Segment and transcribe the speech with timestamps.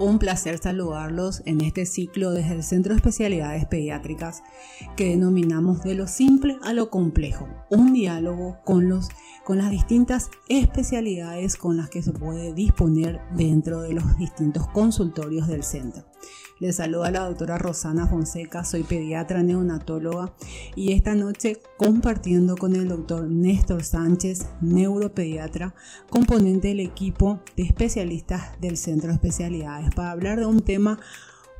[0.00, 4.44] Un placer saludarlos en este ciclo desde el Centro de Especialidades Pediátricas
[4.96, 9.08] que denominamos de lo simple a lo complejo, un diálogo con, los,
[9.44, 15.48] con las distintas especialidades con las que se puede disponer dentro de los distintos consultorios
[15.48, 16.04] del centro.
[16.60, 20.34] Les saluda la doctora Rosana Fonseca, soy pediatra neonatóloga
[20.74, 25.74] y esta noche compartiendo con el doctor Néstor Sánchez, neuropediatra,
[26.10, 30.98] componente del equipo de especialistas del Centro de Especialidades, para hablar de un tema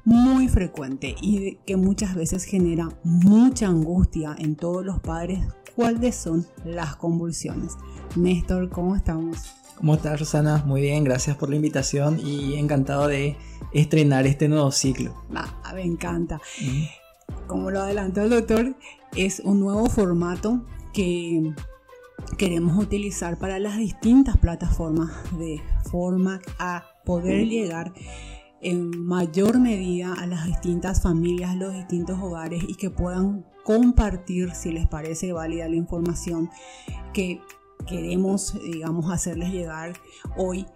[0.04, 5.40] muy frecuente y que muchas veces genera mucha angustia en todos los padres,
[5.76, 7.76] cuáles son las convulsiones.
[8.16, 9.57] Néstor, ¿cómo estamos?
[9.78, 10.64] ¿Cómo estás, Rosana?
[10.66, 13.36] Muy bien, gracias por la invitación y encantado de
[13.72, 15.14] estrenar este nuevo ciclo.
[15.32, 16.40] Ah, me encanta.
[17.46, 18.74] Como lo adelantó el doctor,
[19.14, 21.54] es un nuevo formato que
[22.38, 27.92] queremos utilizar para las distintas plataformas de forma a poder llegar
[28.60, 34.72] en mayor medida a las distintas familias, los distintos hogares y que puedan compartir si
[34.72, 36.50] les parece válida la información
[37.12, 37.40] que
[37.86, 39.94] queremos, digamos, hacerles llegar
[40.36, 40.66] hoy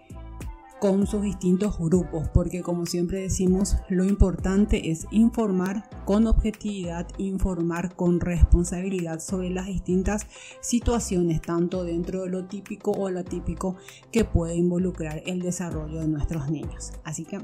[0.82, 7.94] con sus distintos grupos, porque como siempre decimos, lo importante es informar con objetividad, informar
[7.94, 10.26] con responsabilidad sobre las distintas
[10.60, 13.76] situaciones, tanto dentro de lo típico o lo atípico
[14.10, 16.92] que puede involucrar el desarrollo de nuestros niños.
[17.04, 17.38] Así que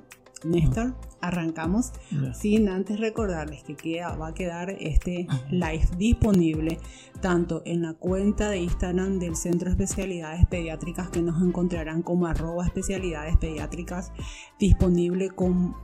[0.45, 1.93] Néstor, arrancamos.
[2.33, 6.79] Sin antes recordarles que queda, va a quedar este live disponible
[7.21, 12.27] tanto en la cuenta de Instagram del Centro de Especialidades Pediátricas que nos encontrarán como
[12.27, 14.13] arroba especialidades pediátricas
[14.59, 15.75] disponible con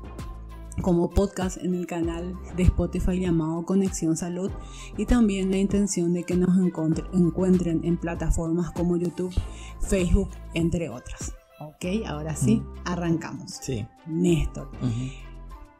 [0.83, 4.51] como podcast en el canal de Spotify llamado Conexión Salud
[4.97, 9.33] y también la intención de que nos encuentren en plataformas como YouTube,
[9.81, 11.35] Facebook, entre otras.
[11.61, 12.75] Ok, ahora sí, mm.
[12.85, 13.53] arrancamos.
[13.61, 13.87] Sí.
[14.07, 14.71] Néstor,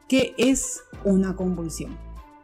[0.07, 1.97] ¿qué es una convulsión?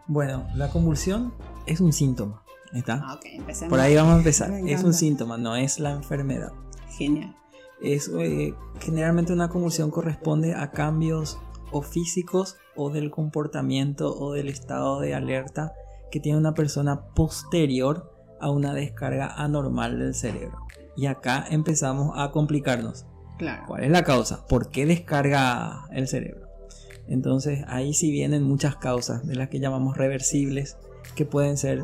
[0.08, 1.34] Bueno, la convulsión
[1.66, 2.44] es un síntoma.
[2.74, 3.02] ¿Está?
[3.04, 3.70] Ah, empecemos.
[3.70, 4.52] Por ahí vamos a empezar.
[4.66, 6.52] Es un síntoma, no es la enfermedad.
[6.90, 7.36] Genial.
[7.82, 11.40] Es, eh, generalmente una convulsión corresponde a cambios
[11.72, 15.74] o físicos o del comportamiento o del estado de alerta
[16.12, 20.58] que tiene una persona posterior a una descarga anormal del cerebro.
[20.96, 23.06] Y acá empezamos a complicarnos.
[23.68, 24.46] ¿Cuál es la causa?
[24.46, 26.48] ¿Por qué descarga el cerebro?
[27.08, 30.78] Entonces ahí sí vienen muchas causas de las que llamamos reversibles,
[31.16, 31.84] que pueden ser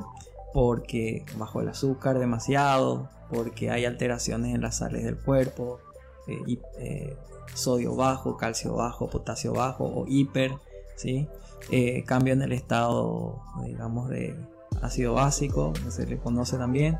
[0.53, 5.79] porque bajo el azúcar demasiado, porque hay alteraciones en las sales del cuerpo,
[6.27, 7.17] eh, eh,
[7.53, 10.53] sodio bajo, calcio bajo, potasio bajo o hiper,
[10.95, 11.27] ¿sí?
[11.71, 14.35] Eh, cambio en el estado, digamos, de
[14.81, 16.99] ácido básico, se le conoce también,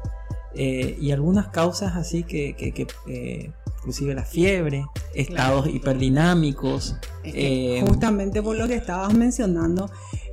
[0.53, 2.55] y algunas causas así que
[3.87, 6.97] inclusive la fiebre, estados hiperdinámicos.
[7.23, 9.89] Eh, justamente por lo que estabas mencionando,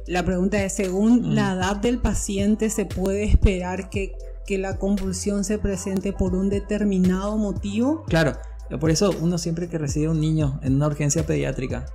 [0.09, 1.35] la pregunta es, según mm.
[1.35, 6.51] la edad del paciente, ¿se puede esperar que, que la convulsión se presente por un
[6.51, 8.03] determinado motivo?
[8.09, 8.37] Claro,
[8.81, 11.87] por eso uno siempre que recibe un niño en una urgencia pediátrica,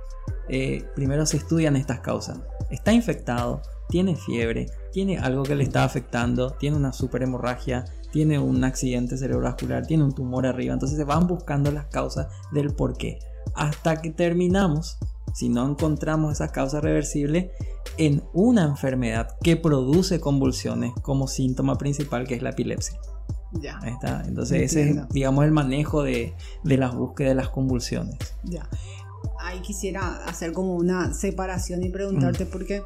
[0.48, 2.38] eh, primero se estudian estas causas.
[2.70, 3.60] Está infectado,
[3.90, 9.86] tiene fiebre, tiene algo que le está afectando, tiene una superhemorragia, tiene un accidente cerebrovascular,
[9.86, 10.74] tiene un tumor arriba.
[10.74, 13.18] Entonces se van buscando las causas del por qué.
[13.54, 14.98] Hasta que terminamos,
[15.34, 17.52] si no encontramos esa causa reversible,
[17.96, 22.98] en una enfermedad que produce convulsiones como síntoma principal, que es la epilepsia.
[23.52, 23.80] Ya.
[23.84, 24.22] está.
[24.26, 28.16] Entonces ese es, digamos, el manejo de, de las búsquedas de las convulsiones.
[28.44, 28.68] Ya.
[29.40, 32.82] Ahí quisiera hacer como una separación y preguntarte por qué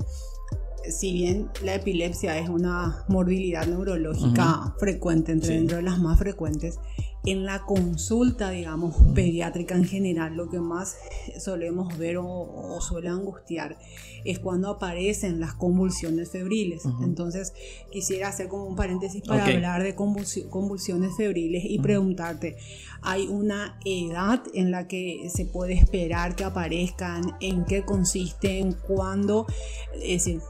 [0.91, 6.79] si bien la epilepsia es una morbilidad neurológica frecuente, entre dentro de las más frecuentes,
[7.27, 10.97] en la consulta, digamos, pediátrica en general, lo que más
[11.39, 13.79] solemos ver o, suele angustiar
[14.25, 16.83] es cuando aparecen las convulsiones febriles.
[17.03, 17.55] Entonces,
[17.91, 22.57] quisiera hacer como un paréntesis para hablar de convulsiones febriles y preguntarte,
[23.01, 27.37] ¿hay una edad en la que se puede esperar que aparezcan?
[27.41, 28.77] ¿En qué consisten?
[28.87, 29.47] ¿Cuándo?
[29.95, 30.41] Es decir,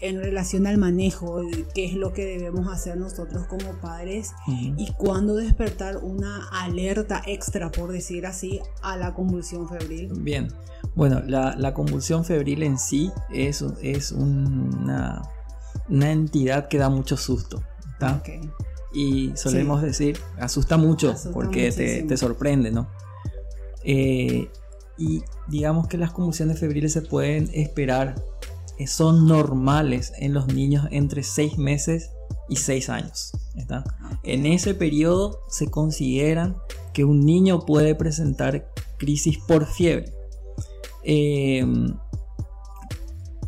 [0.00, 1.40] en relación al manejo,
[1.74, 7.70] qué es lo que debemos hacer nosotros como padres y cuándo despertar una alerta extra,
[7.70, 10.12] por decir así, a la convulsión febril.
[10.20, 10.48] Bien,
[10.94, 15.22] bueno, la, convulsión febril en sí es, es una,
[15.88, 17.62] una, entidad que da mucho susto.
[18.94, 21.72] Y solemos decir, asusta mucho porque
[22.06, 22.88] te, sorprende, ¿no?
[23.84, 24.48] Eh,
[24.96, 28.16] y digamos que las convulsiones febriles se pueden esperar
[28.86, 32.10] son normales en los niños entre 6 meses
[32.48, 33.32] y 6 años.
[34.22, 36.56] En ese periodo se consideran
[36.92, 40.12] que un niño puede presentar crisis por fiebre.
[41.02, 41.64] Eh,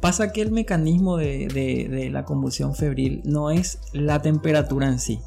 [0.00, 5.20] pasa que el mecanismo de, la convulsión febril no es la temperatura en sí,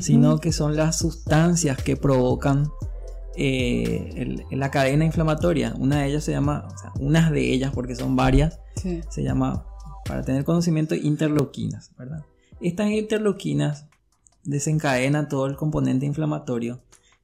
[0.00, 2.70] sino que son las sustancias que provocan
[3.40, 5.72] eh, la cadena inflamatoria.
[5.78, 9.64] Una de ellas se llama, o sea, unas de ellas, porque son varias, se llama,
[10.06, 12.24] para tener conocimiento, interleuquinas, ¿verdad?
[12.60, 13.86] Estas interleuquinas
[14.42, 16.80] desencadenan todo el componente inflamatorio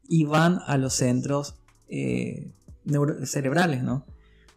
[0.09, 1.57] y van a los centros
[1.89, 2.53] eh,
[3.25, 4.07] cerebrales, ¿no?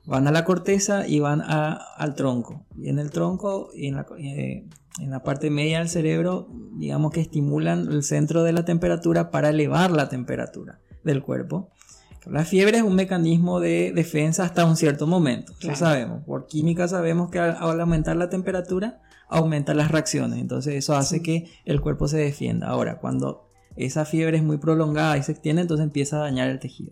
[0.06, 2.65] Van a la corteza y van al tronco.
[2.77, 4.63] Y en el tronco y en la, eh,
[5.00, 9.50] en la parte media del cerebro, digamos que estimulan el centro de la temperatura para
[9.50, 11.70] elevar la temperatura del cuerpo.
[12.26, 16.24] La fiebre es un mecanismo de defensa hasta un cierto momento, ya sabemos.
[16.26, 19.00] Por química sabemos que al, aumentar la temperatura
[19.30, 22.68] aumenta las reacciones, entonces eso hace que el cuerpo se defienda.
[22.68, 23.48] Ahora, cuando
[23.78, 26.92] esa fiebre es muy prolongada y se extiende, entonces empieza a dañar el tejido.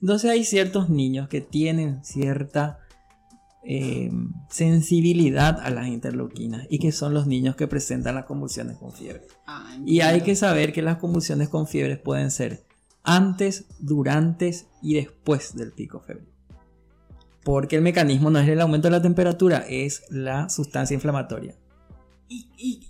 [0.00, 2.78] Entonces hay ciertos niños que tienen cierta
[3.64, 4.10] eh,
[4.50, 9.22] sensibilidad a las interleuquinas y que son los niños que presentan las convulsiones con fiebre.
[9.46, 12.65] Ah, y hay que saber que las convulsiones con fiebre pueden ser
[13.06, 16.28] antes, durante y después del pico febril.
[17.42, 21.54] Porque el mecanismo no es el aumento de la temperatura, es la sustancia inflamatoria.
[22.28, 22.88] Y,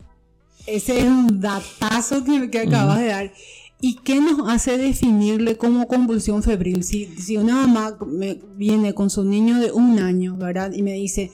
[0.67, 3.33] ese es un datazo que, acabas de dar.
[3.81, 6.83] ¿Y qué nos hace definirle como convulsión febril?
[6.83, 10.73] Si, si una mamá me viene con su niño de un año, ¿verdad?
[10.73, 11.31] Y me dice,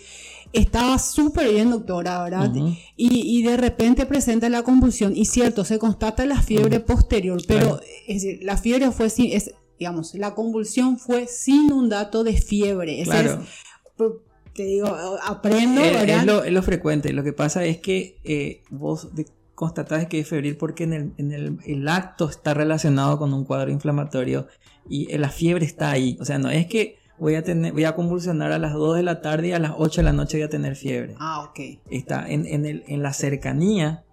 [0.53, 2.53] estaba súper bien, doctora, ¿verdad?
[2.97, 5.17] y, de repente presenta la convulsión.
[5.17, 9.55] Y cierto, se constata la fiebre posterior, pero es decir, la fiebre fue sin, es,
[9.79, 13.03] digamos, la convulsión fue sin un dato de fiebre.
[13.05, 13.43] claro.
[14.53, 14.89] te digo,
[15.27, 16.21] aprendo, eh, ¿verdad?
[16.21, 17.13] Es lo, es lo, frecuente.
[17.13, 19.09] Lo que pasa es que eh, vos
[19.55, 23.45] constatás que es febril porque en, el, en el, el, acto está relacionado con un
[23.45, 24.49] cuadro inflamatorio
[24.89, 26.19] y la fiebre está ahí.
[26.21, 29.03] O sea, no es que voy a, tener, voy a convulsionar a las 2 de
[29.05, 31.15] la tarde y a las 8 de la noche voy a tener fiebre.
[31.21, 31.81] Ah, ok.
[31.89, 34.05] Está en, en, el, en la cercanía,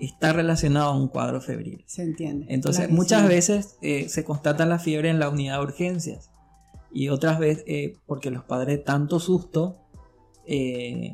[0.00, 1.84] está relacionado a un cuadro febril.
[1.86, 2.46] Se entiende.
[2.48, 6.30] Entonces, muchas veces eh, se constata la fiebre en la unidad de urgencias.
[6.92, 9.76] Y otras veces, eh, porque los padres tanto susto,
[10.44, 11.12] eh,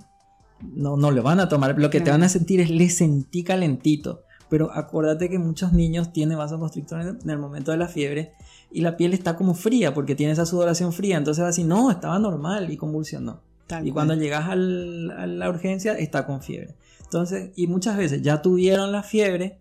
[0.62, 1.78] no, no le van a tomar.
[1.78, 4.22] Lo que te van a sentir es le sentí calentito.
[4.48, 8.32] Pero acuérdate que muchos niños tienen vasoconstrictor en el momento de la fiebre
[8.70, 11.16] y la piel está como fría porque tiene esa sudoración fría.
[11.16, 13.40] Entonces va así, no, estaba normal y convulsionó.
[13.82, 16.74] y cuando llegas a la urgencia está con fiebre.
[17.02, 19.58] Entonces, y muchas veces ya tuvieron la fiebre,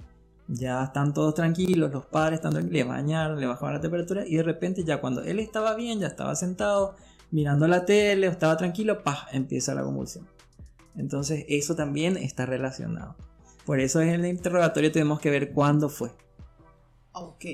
[0.48, 4.44] ya están todos tranquilos, los padres están le bañaron, le bajaron la temperatura y de
[4.44, 6.96] repente ya cuando él estaba bien, ya estaba sentado
[7.32, 9.28] mirando la tele o estaba tranquilo, ¡pah!
[9.32, 10.28] empieza la convulsión.
[10.96, 13.16] Entonces eso también está relacionado.
[13.66, 16.12] Por eso en el interrogatorio tenemos que ver cuándo fue.
[17.14, 17.46] Ok.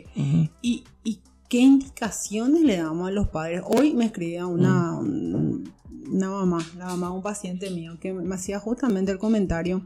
[0.62, 1.22] ¿Y, ¿Y
[1.52, 3.62] ¿Qué indicaciones le damos a los padres?
[3.66, 8.58] Hoy me escribía una, una mamá, la mamá de un paciente mío, que me hacía
[8.58, 9.82] justamente el comentario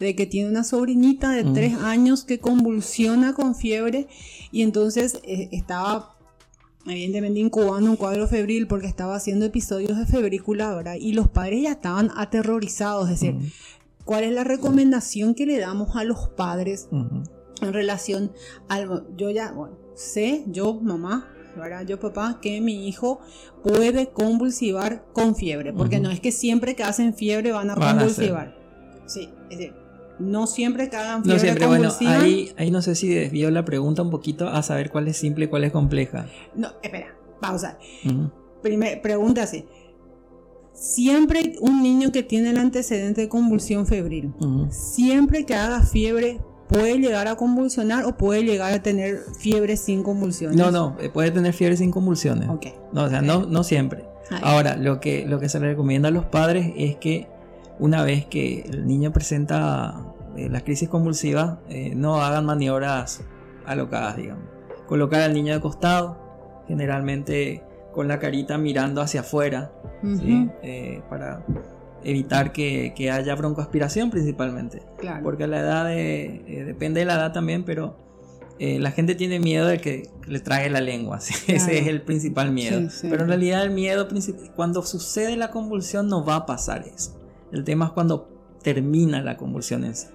[0.00, 4.08] de que tiene una sobrinita de tres años que convulsiona con fiebre
[4.50, 6.16] y entonces eh, estaba
[6.86, 10.96] evidentemente incubando un cuadro febril porque estaba haciendo episodios de febrícula, ¿verdad?
[10.98, 13.52] Y los padres ya estaban aterrorizados, es decir,
[14.06, 18.32] ¿cuál es la recomendación que le damos a los padres en relación
[18.68, 19.04] al...
[19.18, 21.28] Yo ya, bueno, sé, yo mamá,
[21.86, 23.20] yo papá, que mi hijo
[23.62, 28.56] puede convulsivar con fiebre, porque no es que siempre que hacen fiebre van a convulsivar.
[29.06, 29.74] sí, es decir,
[30.18, 31.34] no siempre que hagan fiebre.
[31.34, 34.90] No siempre, bueno, ahí, ahí no sé si desvío la pregunta un poquito a saber
[34.90, 36.26] cuál es simple y cuál es compleja.
[36.54, 37.78] No, espera, pausa.
[38.62, 39.64] Primer, pregunta así.
[40.76, 44.34] Siempre un niño que tiene el antecedente de convulsión febril,
[44.70, 50.02] siempre que haga fiebre, puede llegar a convulsionar o puede llegar a tener fiebre sin
[50.02, 50.56] convulsiones.
[50.56, 52.48] No, no, eh, puede tener fiebre sin convulsiones.
[52.50, 52.74] Okay.
[52.92, 54.04] No, o sea, no, no siempre.
[54.42, 57.28] Ahora, lo que, lo que se le recomienda a los padres es que
[57.78, 63.22] una vez que el niño presenta eh, la crisis convulsiva, eh, no hagan maniobras
[63.64, 64.44] alocadas, digamos.
[64.86, 66.18] Colocar al niño de costado,
[66.68, 67.62] generalmente
[67.96, 69.72] con la carita mirando hacia afuera,
[70.02, 70.50] ¿sí?
[71.08, 71.42] para
[72.04, 74.82] evitar que, haya broncoaspiración principalmente.
[75.22, 77.96] Porque la edad eh, depende de la edad también, pero
[78.58, 81.16] eh, la gente tiene miedo de que le trague la lengua.
[81.46, 82.86] Ese es el principal miedo.
[83.00, 84.06] Pero en realidad el miedo
[84.54, 87.18] cuando sucede la convulsión no va a pasar eso.
[87.50, 88.28] El tema es cuando
[88.62, 90.08] termina la convulsión en sí.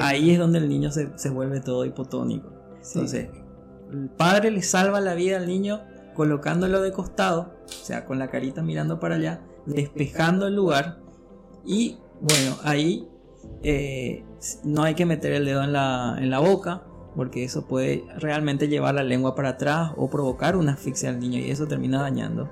[0.00, 2.52] Ahí es donde el niño se, se vuelve todo hipotónico.
[2.86, 3.30] Entonces,
[3.92, 5.80] el padre le salva la vida al niño
[6.16, 10.98] colocándolo de costado, o sea, con la carita mirando para allá, despejando el lugar
[11.64, 13.08] y bueno, ahí
[13.62, 14.24] eh,
[14.64, 16.82] no hay que meter el dedo en la, en la boca
[17.16, 21.38] porque eso puede realmente llevar la lengua para atrás o provocar una asfixia al niño
[21.38, 22.48] y eso termina dañando.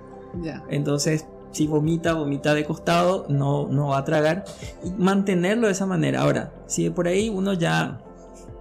[0.68, 4.44] Entonces, si vomita, vomita de costado, no, no va a tragar.
[4.82, 6.22] Y mantenerlo de esa manera.
[6.22, 8.00] Ahora, si por ahí uno ya,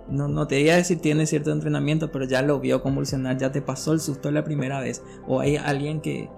[0.09, 3.51] no, no te voy a decir tiene cierto entrenamiento, pero ya lo vio convulsionar, ya
[3.51, 6.29] te pasó el susto la primera vez, o hay alguien que...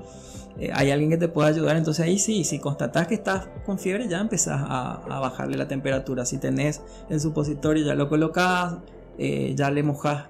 [0.60, 3.78] eh, hay alguien que te pueda ayudar, entonces ahí sí, si constatas que estás con
[3.80, 6.26] fiebre, ya empezás a, a bajarle la temperatura.
[6.26, 8.76] Si tenés el supositorio, ya lo colocás,
[9.18, 10.26] eh, ya le mojás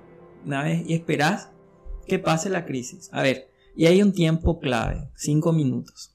[0.46, 1.50] una vez y esperás
[2.08, 3.10] que pase la crisis.
[3.12, 6.12] A ver, y hay un tiempo clave, 5 minutos.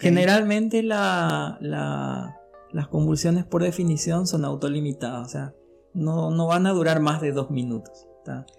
[0.00, 2.36] Generalmente la- la-
[2.72, 5.54] las convulsiones por definición son autolimitadas, o sea,
[5.94, 8.06] no, no van a durar más de 2 minutos.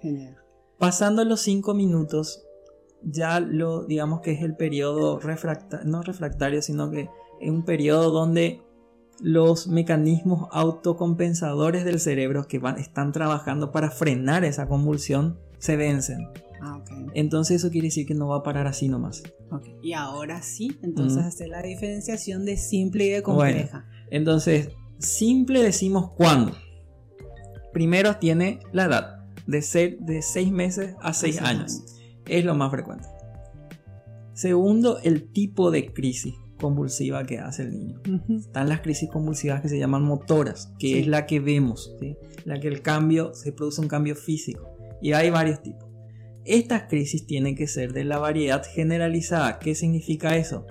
[0.02, 0.36] Genial.
[0.78, 2.44] Pasando los 5 minutos,
[3.04, 7.10] ya lo digamos que es el periodo refractario, no refractario, sino que
[7.40, 8.62] es un periodo donde
[9.22, 16.30] los mecanismos autocompensadores del cerebro que van, están trabajando para frenar esa convulsión se vencen.
[16.62, 17.12] Ah, ok.
[17.14, 19.24] Entonces eso quiere decir que no va a parar así nomás.
[19.52, 19.66] ok.
[19.82, 21.28] Y ahora sí, entonces Ujú.
[21.28, 23.86] hacer la diferenciación de simple y de compleja.
[24.10, 26.54] Entonces, simple decimos cuándo.
[27.74, 31.84] Primero tiene la edad, de, ser, de 6 meses a 6 Seis años.
[32.28, 33.08] Es lo más frecuente.
[34.34, 38.02] Segundo, el tipo de crisis convulsiva que hace el niño.
[38.08, 38.38] Ujú.
[38.38, 41.00] Están las crisis convulsivas que se llaman motoras, que Sí.
[41.00, 42.16] es la que vemos, ¿sí?
[42.46, 44.70] la que el cambio, se produce un cambio físico.
[45.02, 45.88] Y hay varios tipos.
[46.46, 49.60] Estas crisis tienen que ser de la variedad generalizada.
[49.60, 50.66] ¿Qué significa eso?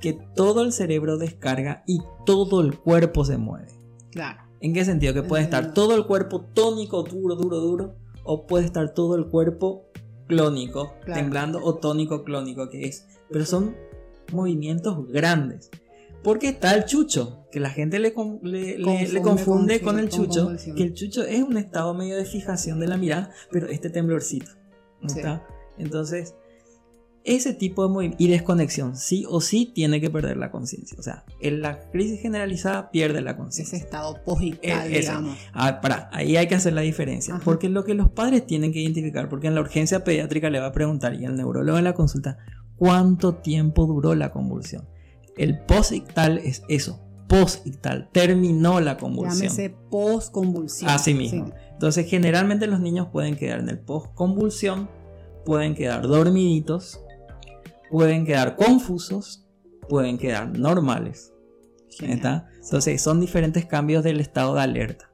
[0.00, 3.68] Que todo el cerebro descarga y todo el cuerpo se mueve.
[4.10, 4.42] Claro.
[4.60, 5.12] ¿En qué sentido?
[5.14, 7.94] Que puede estar todo el cuerpo tónico, duro, duro, duro,
[8.24, 9.84] o puede estar todo el cuerpo
[10.26, 11.20] clónico, Claro.
[11.20, 13.06] temblando, o tónico, clónico, que es.
[13.30, 13.76] Pero son
[14.32, 15.70] movimientos grandes.
[16.22, 19.98] Porque está el chucho, que la gente le, con- le- le- le Confunde con- con
[20.00, 23.30] el con chucho, que el chucho es un estado medio de fijación de la mirada,
[23.52, 24.50] pero este temblorcito.
[25.02, 25.18] ¿no Sí.
[25.18, 25.46] está?
[25.78, 26.34] Entonces,
[27.26, 30.96] ese tipo de movimiento y desconexión, sí o sí, tiene que perder la conciencia.
[30.98, 33.76] O sea, en la crisis generalizada pierde la conciencia.
[33.76, 35.36] Ese estado posictal, Eh, digamos.
[35.52, 37.34] Ah, pará, ahí hay que hacer la diferencia.
[37.34, 37.44] Ajá.
[37.44, 40.66] Porque lo que los padres tienen que identificar, porque en la urgencia pediátrica le va
[40.66, 42.38] a preguntar y el neurólogo en la consulta,
[42.76, 44.88] ¿cuánto tiempo duró la convulsión?
[45.36, 49.48] El posictal es eso, posictal, terminó la convulsión.
[49.48, 50.90] Llámese post-convulsión.
[50.90, 51.46] Así mismo.
[51.46, 51.52] Sí.
[51.72, 54.88] Entonces, generalmente los niños pueden quedar en el post-convulsión,
[55.44, 57.00] pueden quedar dormiditos,
[57.90, 59.46] pueden quedar confusos,
[59.88, 61.32] pueden quedar normales.
[62.00, 62.48] ¿Está?
[62.62, 65.10] Entonces son diferentes cambios del estado de alerta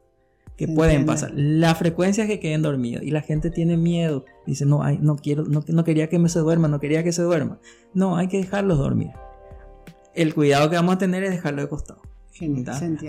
[0.57, 1.33] que pueden pasar.
[1.35, 4.25] La frecuencia es que queden dormidos y la gente tiene miedo.
[4.47, 7.12] Dice, no, ay, no quiero, no, no quería que me se duerma, no quería que
[7.12, 7.59] se duerma.
[7.95, 9.11] No, hay que dejarlos dormir.
[10.14, 12.02] El cuidado que vamos a tener es dejarlo de costado.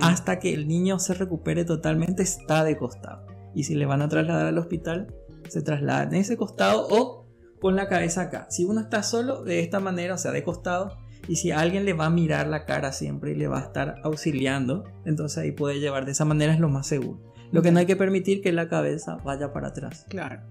[0.01, 3.25] Hasta que el niño se recupere totalmente, está de costado.
[3.53, 5.13] Y si le van a trasladar al hospital,
[5.47, 7.22] se traslada en ese costado o
[7.63, 8.45] con la cabeza acá.
[8.49, 10.97] Si uno está solo, de esta manera, o sea, de costado,
[11.29, 14.01] y si alguien le va a mirar la cara siempre y le va a estar
[14.03, 17.21] auxiliando, entonces ahí puede llevar de esa manera, es lo más seguro.
[17.53, 20.05] Lo que no hay que permitir que la cabeza vaya para atrás.
[20.09, 20.41] Claro.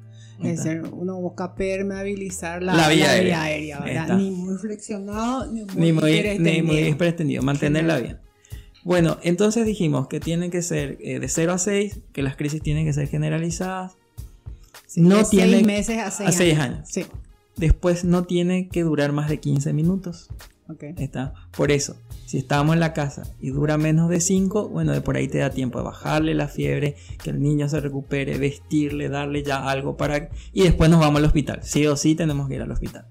[0.42, 3.80] Es decir, uno busca permeabilizar la, La vía la aérea.
[3.80, 4.16] ¿verdad?
[4.16, 8.20] Ni muy flexionado, ni muy, Ni muy, ni muy extendido, mantenerla bien.
[8.84, 12.62] Bueno, entonces dijimos que tienen que ser eh, de 0 a 6, que las crisis
[12.62, 13.98] tienen que ser generalizadas.
[14.92, 16.76] Sí, no de tiene- seis meses a seis a seis años.
[16.76, 16.88] años.
[16.90, 17.06] Sí.
[17.56, 20.28] Después no tiene que durar más de 15 minutos.
[20.68, 20.84] Ok.
[20.98, 21.32] ¿está?
[21.56, 21.96] Por eso,
[22.26, 25.38] si estábamos en la casa y dura menos de 5, bueno, de por ahí te
[25.38, 29.96] da tiempo de bajarle la fiebre, que el niño se recupere, vestirle, darle ya algo
[29.96, 30.28] para...
[30.52, 31.60] Y después nos vamos al hospital.
[31.62, 33.06] Sí o sí tenemos que ir al hospital.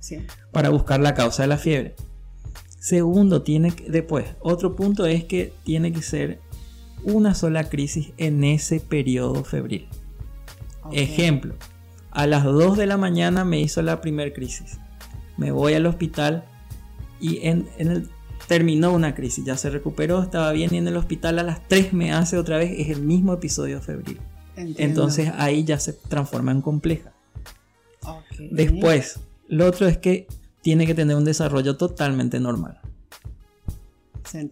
[0.00, 0.18] Sí.
[0.50, 1.94] para buscar la causa de la fiebre.
[2.80, 6.40] Segundo, tiene que, después, otro punto es que tiene que ser
[7.04, 9.88] una sola crisis en ese periodo febril.
[10.90, 11.54] Ejemplo,
[12.10, 14.78] a las 2 de la mañana me hizo la primer crisis.
[15.36, 16.44] Me voy al hospital
[17.20, 18.10] y en, en el,
[18.48, 21.92] terminó una crisis, ya se recuperó, estaba bien y en el hospital a las 3
[21.92, 24.20] me hace otra vez, es el mismo episodio febril.
[24.56, 24.82] Entiendo.
[24.82, 27.12] Entonces ahí ya se transforma en compleja.
[28.50, 30.26] Después, lo otro es que
[30.60, 32.80] tiene que tener un desarrollo totalmente normal.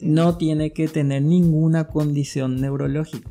[0.00, 3.30] No tiene que tener ninguna condición neurológica.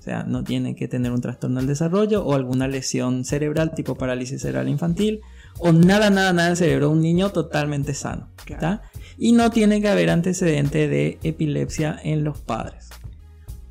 [0.00, 3.96] O sea, no tiene que tener un trastorno del desarrollo o alguna lesión cerebral tipo
[3.96, 5.20] parálisis cerebral infantil
[5.58, 6.88] o nada, nada, nada del cerebro.
[6.88, 8.30] Un niño totalmente sano.
[9.18, 12.88] Y no tiene que haber antecedente de epilepsia en los padres.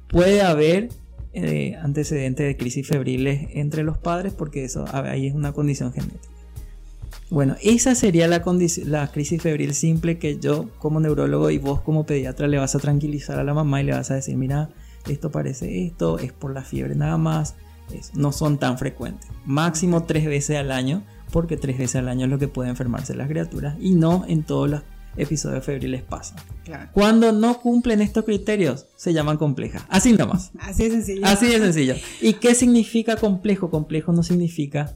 [0.08, 0.90] Puede haber
[1.34, 6.30] eh, antecedente de crisis febriles entre los padres porque eso ahí es una condición genética.
[7.32, 8.44] Bueno, esa sería la,
[8.86, 12.80] la crisis febril simple que yo como neurólogo y vos como pediatra le vas a
[12.80, 14.70] tranquilizar a la mamá y le vas a decir, mira,
[15.08, 17.56] esto parece esto, es por la fiebre nada más,
[17.94, 19.30] es- no son tan frecuentes.
[19.46, 23.16] Máximo tres veces al año, porque tres veces al año es lo que puede enfermarse
[23.16, 24.84] las criaturas y no en todas las
[25.18, 26.38] episodios febriles pasan.
[26.94, 29.84] Cuando no cumplen estos criterios, se llaman complejas.
[29.90, 30.52] Así nomás.
[30.60, 31.26] Así de sencillo.
[31.26, 31.96] Así de sencillo.
[32.22, 33.70] ¿Y qué significa complejo?
[33.70, 34.96] Complejo no significa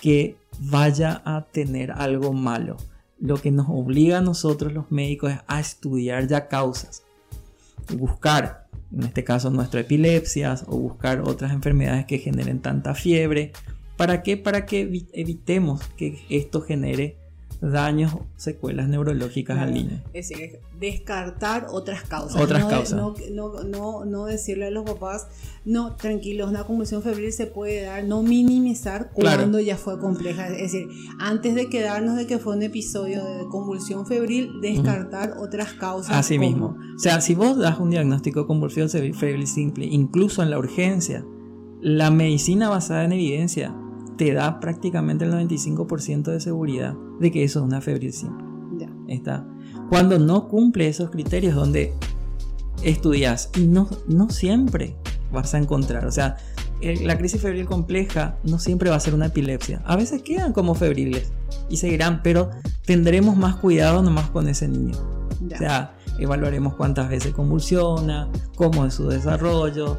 [0.00, 2.76] que vaya a tener algo malo.
[3.20, 7.02] Lo que nos obliga a nosotros los médicos es a estudiar ya causas.
[7.96, 8.61] Buscar,
[8.94, 13.52] en este caso, nuestras epilepsias o buscar otras enfermedades que generen tanta fiebre.
[13.96, 14.36] ¿Para qué?
[14.36, 17.16] Para que evitemos que esto genere
[17.62, 20.02] daños, secuelas neurológicas al niño.
[20.12, 22.40] Es decir, descartar otras causas.
[22.40, 23.00] Otras no, causas.
[23.30, 25.28] No, no, no, decirle a los papás,
[25.64, 30.48] no, tranquilos, una convulsión febril se puede dar, no minimizar cuando ya fue compleja.
[30.48, 30.88] Es decir,
[31.20, 36.16] antes de quedarnos de que fue un episodio de convulsión febril, descartar otras causas.
[36.16, 36.76] Así mismo.
[36.96, 41.24] O sea, si vos das un diagnóstico de convulsión febril simple, incluso en la urgencia,
[41.80, 43.74] la medicina basada en evidencia
[44.22, 48.46] te da prácticamente el 95% de seguridad de que eso es una febril simple.
[49.08, 49.44] Está.
[49.88, 51.92] Cuando no cumple esos criterios donde
[52.84, 54.94] estudias y no, no siempre
[55.32, 56.36] vas a encontrar, o sea,
[56.80, 59.82] la crisis febril compleja no siempre va a ser una epilepsia.
[59.84, 61.32] A veces quedan como febriles
[61.68, 62.50] y seguirán, pero
[62.86, 64.94] tendremos más cuidado nomás con ese niño.
[65.52, 69.98] O sea, evaluaremos cuántas veces convulsiona, cómo es su desarrollo,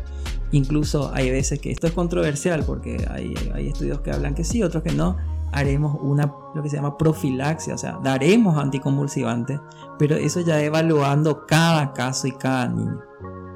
[0.54, 3.34] Incluso hay veces que esto es controversial porque hay,
[3.68, 5.18] estudios que hablan que sí, otros que no.
[5.52, 9.60] Haremos una, lo que se llama profilaxia, o sea, daremos anticonvulsivante,
[9.98, 13.00] pero eso ya evaluando cada caso y cada niño.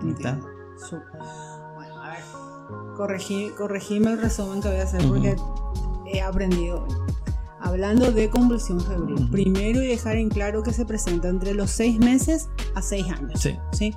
[0.07, 0.39] ¿Está?
[1.75, 2.19] Bueno, a ver,
[2.95, 5.35] corregí, corregime el resumen que voy a hacer porque
[6.11, 6.87] he aprendido.
[7.59, 11.99] Hablando de convulsión febril, primero y dejar en claro que se presenta entre los 6
[11.99, 13.41] meses a 6 años.
[13.41, 13.57] Sí.
[13.71, 13.93] ¿sí?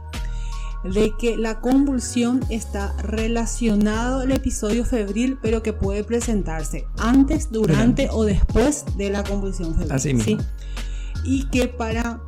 [0.84, 8.08] de que la convulsión está relacionado al episodio febril, pero que puede presentarse antes, durante,
[8.10, 9.92] o después de la convulsión febril.
[9.92, 10.38] Así mismo.
[11.24, 12.22] Y que para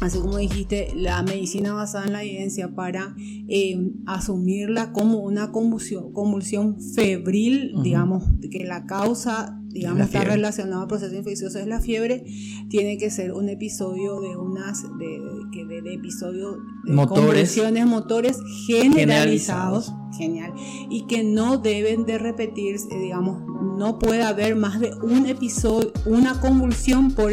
[0.00, 6.12] así como dijiste, la medicina basada en la evidencia para eh, asumirla como una convulsión,
[6.12, 12.24] convulsión febril, digamos, que la causa, digamos, está relacionada al proceso infeccioso es la fiebre,
[12.68, 17.24] tiene que ser un episodio de unas, de, de, de episodio de motores.
[17.24, 20.52] convulsiones motores generalizados, genial,
[20.90, 23.42] y que no deben de repetirse, digamos,
[23.78, 27.32] no puede haber más de un episodio, una convulsión por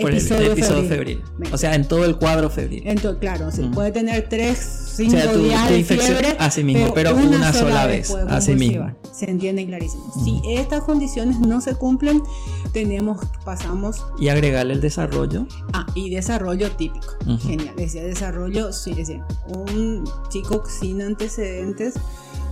[0.00, 1.22] por episodio el episodio febril.
[1.52, 2.82] O sea, en todo el cuadro febril.
[2.86, 4.58] Entonces, claro, se puede tener tres,
[4.96, 8.90] cinco días de fiebre, así mismo, pero, una, sola, vez, así mismo.
[9.12, 10.12] Se entiende clarísimo.
[10.24, 12.22] Si estas condiciones no se cumplen,
[12.72, 14.04] tenemos, pasamos...
[14.18, 15.46] Y agregarle el desarrollo.
[15.72, 17.16] Ah, y desarrollo típico.
[17.40, 17.74] Genial.
[17.76, 21.94] Decía desarrollo, sí, decía, un chico sin antecedentes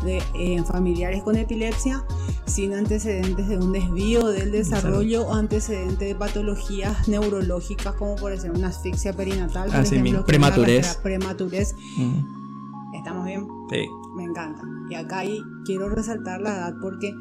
[0.04, 2.04] de eh, familiares con epilepsia
[2.46, 8.58] sin antecedentes de un desvío del desarrollo o antecedentes de patologías neurológicas como por ejemplo
[8.58, 10.96] una asfixia perinatal, por ejemplo, prematurez.
[11.02, 11.74] prematurez.
[12.94, 13.46] ¿Estamos bien?
[13.70, 13.86] Sí.
[14.16, 14.62] Me encanta.
[14.90, 17.12] Y acá ahí quiero resaltar la edad porque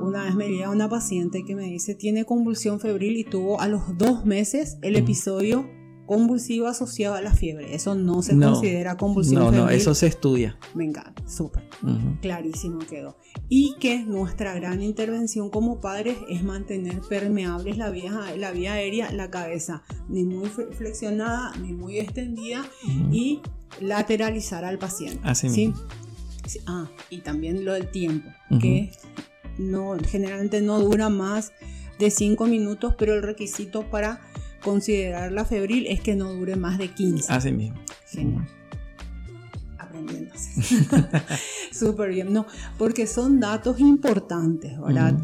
[0.00, 3.68] una vez me llega una paciente que me dice tiene convulsión febril y tuvo a
[3.68, 5.68] los dos meses el episodio
[6.10, 7.72] convulsivo asociado a la fiebre.
[7.72, 9.44] Eso no se considera convulsión.
[9.44, 10.58] No, no, eso se estudia.
[10.74, 11.62] Me encanta, súper.
[12.20, 13.16] Clarísimo quedó.
[13.48, 19.12] Y que nuestra gran intervención como padres es mantener permeables la vía, la vía aérea,
[19.12, 22.66] la cabeza ni muy flexionada ni muy extendida
[23.12, 23.40] y
[23.80, 25.20] lateralizar al paciente.
[25.22, 25.72] Así ¿sí?
[26.66, 28.28] Ah, y también lo del tiempo,
[28.60, 28.90] que
[29.58, 31.52] no, generalmente no dura más
[32.00, 34.20] de 5 minutos, pero el requisito para
[34.62, 37.32] considerar la febril es que no dure más de 15.
[37.32, 37.78] Así mismo.
[38.06, 38.46] Genial.
[39.78, 40.62] Aprendiéndose.
[41.72, 42.32] Súper bien.
[42.32, 42.46] No,
[42.78, 45.14] porque son datos importantes, ¿verdad?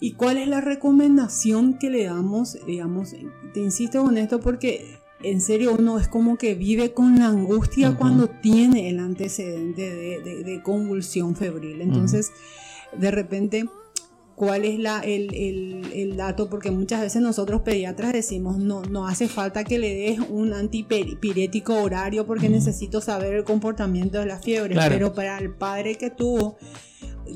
[0.00, 2.58] ¿Y cuál es la recomendación que le damos?
[2.66, 3.14] Digamos,
[3.52, 7.96] te insisto con esto porque en serio uno es como que vive con la angustia
[7.96, 11.80] cuando tiene el antecedente de, convulsión febril.
[11.80, 12.32] Entonces,
[12.98, 13.66] de repente
[14.36, 19.64] cuál es la, el, dato, porque muchas veces nosotros pediatras decimos, no, no hace falta
[19.64, 25.12] que le des un antipirético horario porque necesito saber el comportamiento de la fiebre, pero
[25.12, 26.56] para el padre que tuvo,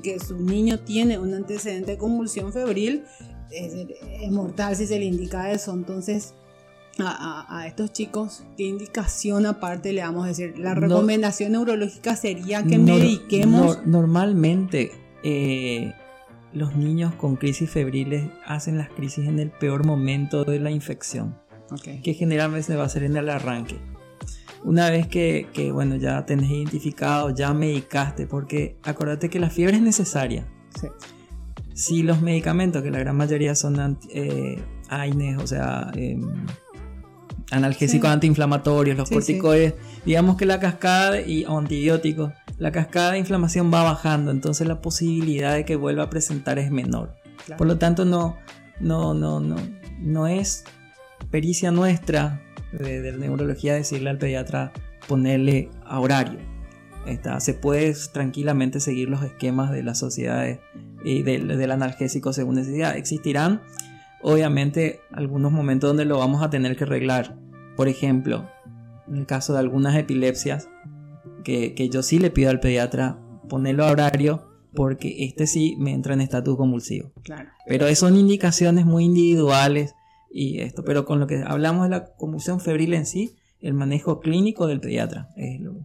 [0.02, 3.04] que su niño tiene un antecedente de convulsión febril,
[3.50, 6.34] es, mortal si se le indica eso, entonces...
[7.00, 10.58] A, estos chicos, ¿qué indicación aparte le vamos a decir?
[10.58, 13.86] La recomendación neurológica sería que mediquemos.
[13.86, 14.90] normalmente,
[15.22, 15.92] eh,
[16.58, 21.38] los niños con crisis febriles hacen las crisis en el peor momento de la infección,
[22.02, 23.76] que generalmente va a ser en el arranque.
[24.64, 29.82] Una vez que, bueno, ya tenés identificado, ya medicaste, porque acuérdate que la fiebre es
[29.82, 30.46] necesaria.
[31.74, 36.28] Si los medicamentos, que la gran mayoría son eh, AINES, o sea, em,
[37.50, 43.82] analgésicos antiinflamatorios, los corticoides, digamos que la cascada y antibióticos, la cascada de inflamación va
[43.82, 47.14] bajando, entonces la posibilidad de que vuelva a presentar es menor.
[47.56, 48.36] Por lo tanto, no,
[48.80, 49.56] no, no, no,
[50.00, 50.64] no es
[51.30, 54.72] pericia nuestra de, neurología decirle al pediatra
[55.06, 56.40] ponerle a horario.
[57.38, 60.58] se puede tranquilamente seguir los esquemas de las sociedades
[61.04, 62.96] y del, del analgésico según necesidad.
[62.96, 63.62] Existirán
[64.22, 67.36] obviamente algunos momentos donde lo vamos a tener que arreglar.
[67.76, 68.48] Por ejemplo,
[69.06, 70.68] en el caso de algunas epilepsias,
[71.44, 76.14] que, yo sí le pido al pediatra ponerlo a horario porque este sí me entra
[76.14, 77.12] en estatus convulsivo.
[77.22, 77.50] Claro.
[77.66, 79.94] Pero son indicaciones muy individuales
[80.30, 84.20] y esto, pero con lo que hablamos de la convulsión febril en sí, el manejo
[84.20, 85.30] clínico del pediatra,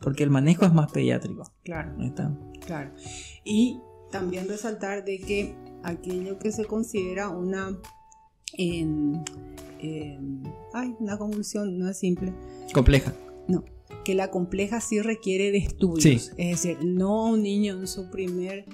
[0.02, 1.50] porque el manejo es más pediátrico.
[1.64, 1.96] Claro.
[2.66, 2.92] Claro.
[3.44, 3.80] Y
[4.12, 7.78] también resaltar de que aquello que se considera una
[8.58, 9.24] en,
[10.74, 12.34] ay, una convulsión no es simple.
[12.74, 13.14] Compleja.
[13.48, 13.64] No,
[14.04, 16.32] que la compleja sí requiere de estudios.
[16.38, 18.66] Es decir, no un niño en su primer,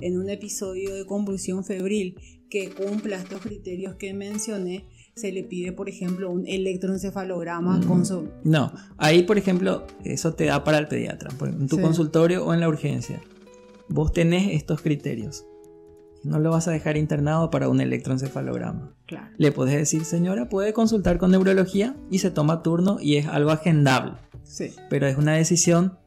[0.00, 2.16] en un episodio de convulsión febril
[2.50, 8.28] que cumpla estos criterios que mencioné, se le pide, por ejemplo, un electroencefalograma con su...
[8.44, 12.60] No, ahí, por ejemplo, eso te da para el pediatra, en tu consultorio o en
[12.60, 13.20] la urgencia.
[13.88, 15.44] Vos tenés estos criterios.
[16.24, 18.92] No lo vas a dejar internado para un electroencefalograma.
[19.36, 23.50] Le puedes decir, señora, puede consultar con neurología y se toma turno y es algo
[23.50, 24.14] agendable.
[24.42, 24.74] Sí.
[24.90, 25.98] Pero es una decisión.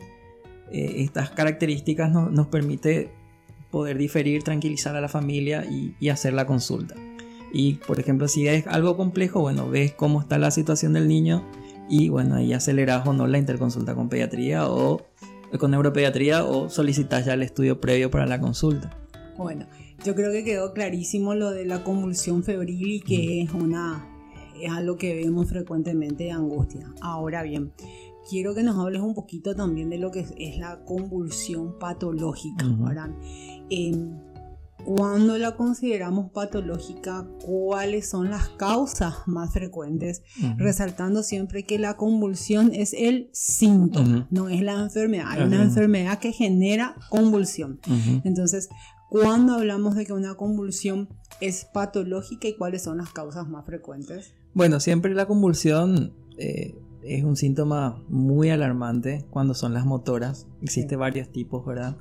[0.72, 3.12] Eh, estas características nos permite
[3.72, 6.96] poder diferir, tranquilizar a la familia y, hacer la consulta.
[7.54, 11.44] Y por ejemplo, si es algo complejo, bueno, ves cómo está la situación del niño
[11.90, 15.02] y bueno, ahí aceleras o no la interconsulta con pediatría o
[15.60, 18.96] con neuropediatría o solicitas ya el estudio previo para la consulta.
[19.38, 19.66] Bueno,
[20.04, 24.08] yo creo que quedó clarísimo lo de la convulsión febril y que es una
[24.62, 26.94] es algo que vemos frecuentemente de angustia.
[27.02, 27.72] Ahora bien,
[28.30, 32.66] quiero que nos hables un poquito también de lo que es, la convulsión patológica,
[33.70, 34.20] em,
[34.86, 40.24] cuando la consideramos patológica, ¿cuáles son las causas más frecuentes?
[40.58, 45.26] Resaltando siempre que la convulsión es el síntoma, no es la enfermedad.
[45.28, 47.80] Hay una enfermedad que genera convulsión.
[48.24, 48.70] Entonces,
[49.12, 51.10] ¿Cuándo hablamos de que una convulsión
[51.42, 54.34] es patológica y cuáles son las causas más frecuentes?
[54.54, 60.48] Bueno, siempre la convulsión eh, es un síntoma muy alarmante cuando son las motoras.
[60.62, 61.98] Existe varios tipos, ¿verdad?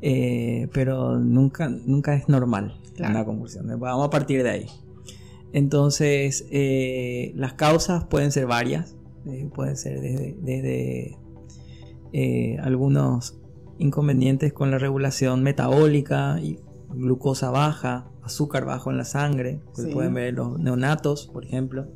[0.00, 3.66] Eh, pero nunca, nunca es normal una convulsión.
[3.78, 4.66] Vamos a partir de ahí.
[5.52, 8.96] Entonces, eh, las causas pueden ser varias.
[9.54, 11.18] pueden ser desde, desde
[12.62, 13.39] algunos
[13.80, 20.14] inconvenientes con la regulación metabólica y glucosa baja, azúcar bajo en la sangre, que pueden
[20.14, 21.88] ver los neonatos, por ejemplo.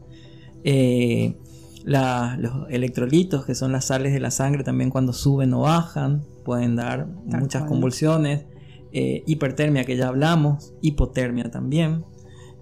[0.65, 1.37] Eh,
[1.85, 6.77] los electrolitos, que son las sales de la sangre, también cuando suben o bajan, pueden
[6.77, 8.47] dar muchas convulsiones.
[8.93, 12.05] Eh, hipertermia, que ya hablamos, hipotermia también.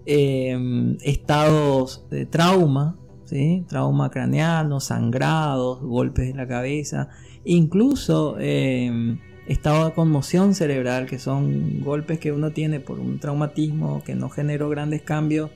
[0.07, 3.65] Eh, estados de trauma, ¿sí?
[3.69, 7.11] trauma craneano, sangrados, golpes en la cabeza
[7.45, 14.03] Incluso em, estado de conmoción cerebral, que son golpes que uno tiene por un traumatismo
[14.05, 15.51] que no generó grandes cambios.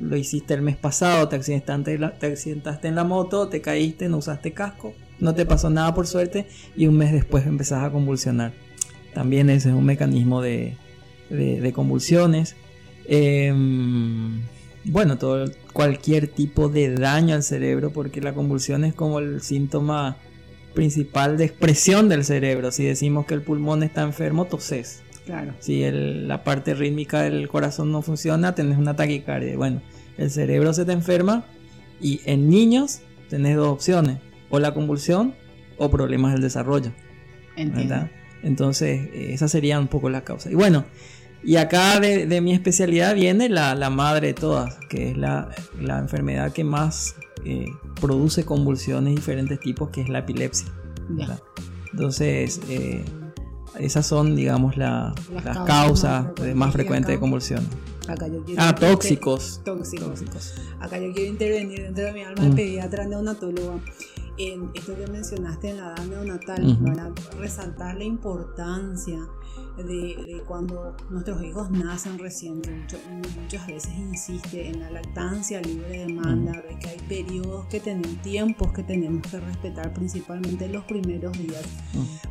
[0.00, 4.18] Lo hiciste el mes pasado, te accidentaste, te accidentaste en la moto, te caíste, no
[4.18, 6.46] usaste casco, no te pasó nada por suerte
[6.76, 8.52] y un mes después empezás a convulsionar.
[9.12, 10.76] También ese es un mecanismo de,
[11.74, 12.56] convulsiones.
[13.04, 14.40] Em,
[14.84, 20.16] bueno, todo, cualquier tipo de daño al cerebro, porque la convulsión es como el síntoma
[20.72, 22.70] principal de expresión del cerebro.
[22.72, 25.02] Si decimos que el pulmón está enfermo, toses.
[25.26, 25.54] Claro.
[25.60, 29.56] Si la parte rítmica del corazón no funciona, tenés una taquicardia.
[29.56, 29.82] Bueno,
[30.18, 31.44] el cerebro se te enferma
[32.00, 34.18] y en niños tenés dos opciones,
[34.50, 35.34] o la convulsión
[35.78, 36.92] o problemas del desarrollo.
[37.56, 38.08] Entiendo.
[38.42, 40.50] Entonces, esa sería un poco la causa.
[40.50, 40.84] Y bueno,
[41.44, 45.48] y acá de, mi especialidad viene la, madre de todas, que es la,
[45.80, 47.66] la enfermedad que más eh,
[48.00, 50.68] produce convulsiones de diferentes tipos, que es la epilepsia.
[51.92, 53.04] Entonces, eh,
[53.78, 55.14] esas son, digamos, las,
[55.66, 57.66] causas, más frecuentes de convulsión.
[58.58, 59.60] ah, tóxicos.
[59.64, 60.24] tóxicos.
[60.80, 62.54] Acá yo quiero intervenir dentro de mi alma de mm.
[62.54, 63.80] pediatra neonatóloga
[64.38, 69.18] en esto que mencionaste en la edad neonatal, para resaltar la importancia
[69.76, 72.60] de, cuando nuestros hijos nacen recién,
[73.40, 78.22] muchas veces insiste en la lactancia libre de demanda, de que hay periodos que tenemos,
[78.22, 81.64] tiempos que tenemos que respetar, principalmente los primeros días,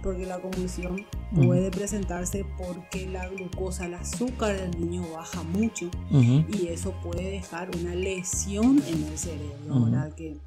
[0.03, 6.67] porque la convulsión puede presentarse porque la glucosa, el azúcar del niño baja mucho y
[6.67, 10.13] eso puede dejar una lesión en el cerebro, ¿verdad?
[10.13, 10.37] Que,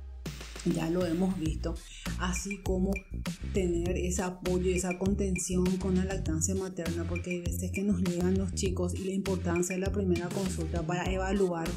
[0.65, 1.75] ya lo hemos visto,
[2.19, 2.93] así como
[3.53, 8.01] tener ese apoyo y esa contención con la lactancia materna, porque hay veces que nos
[8.03, 11.69] llegan los chicos y la importancia de la primera consulta para evaluar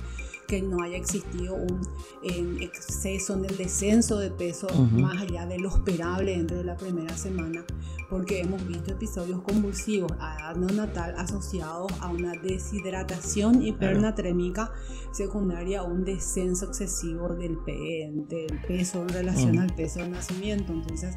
[0.48, 5.70] que no haya existido un exceso en el descenso de peso más allá de lo
[5.70, 7.66] esperable dentro de la primera semana,
[8.10, 14.72] porque hemos visto episodios convulsivos a edad neonatal asociados a una deshidratación hipernatrémica
[15.12, 20.72] secundaria a un descenso excesivo del, del peso en relación al peso del nacimiento.
[20.72, 21.16] Entonces,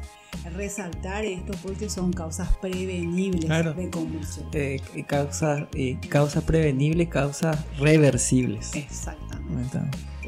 [0.55, 4.47] resaltar esto porque son causas prevenibles de convulsión.
[4.53, 8.75] Eh, causas, eh, causas prevenibles, causas reversibles.
[8.75, 9.79] Exactamente.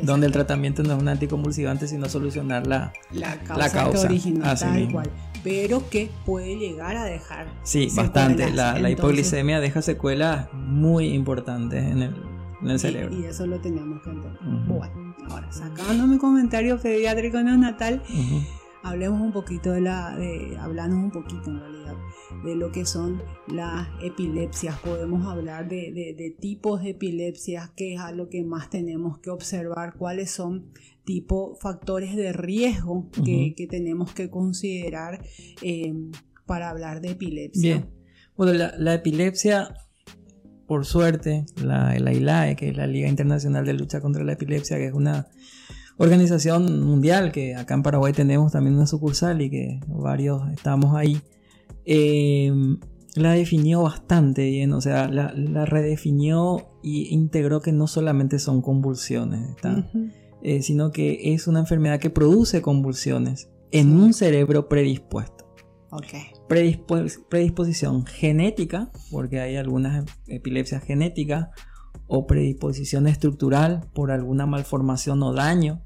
[0.02, 3.38] Donde el tratamiento no es un anticonvulsivante, sino solucionar la, la
[3.70, 5.10] causa, original, tal cual.
[5.44, 7.48] Pero que puede llegar a dejar.
[7.64, 8.52] Sí, bastante.
[8.52, 12.16] La, hipoglicemia deja secuelas muy importantes en el,
[12.62, 13.18] en el cerebro.
[13.18, 14.40] Y eso lo teníamos que entender.
[14.68, 18.02] Bueno, ahora sacando mi comentario pediátrico neonatal.
[18.10, 21.96] Uh hablemos un poquito de la, de, hablamos un poquito en realidad
[22.44, 24.78] de lo que son las epilepsias.
[24.80, 29.96] Podemos hablar de, tipos de epilepsias, que es a lo que más tenemos que observar,
[29.98, 30.72] cuáles son
[31.06, 35.24] tipo factores de riesgo que, tenemos que considerar
[35.62, 36.12] em,
[36.46, 37.76] para hablar de epilepsia.
[37.76, 37.90] Bien,
[38.36, 39.74] bueno, la, epilepsia,
[40.68, 44.78] por suerte, la, la ILAE, que es la Liga Internacional de Lucha contra la Epilepsia,
[44.78, 45.28] que es una
[45.98, 51.22] organización mundial que acá en Paraguay tenemos también una sucursal y que varios estamos ahí,
[51.86, 52.80] em,
[53.16, 59.56] la definió bastante bien, o sea, la, redefinió y integró que no solamente son convulsiones,
[60.42, 65.44] eh, sino que es una enfermedad que produce convulsiones en un cerebro predispuesto.
[65.92, 66.32] Okay.
[67.30, 71.50] predisposición genética, porque hay algunas epilepsias genéticas,
[72.08, 75.83] o predisposición estructural por alguna malformación o daño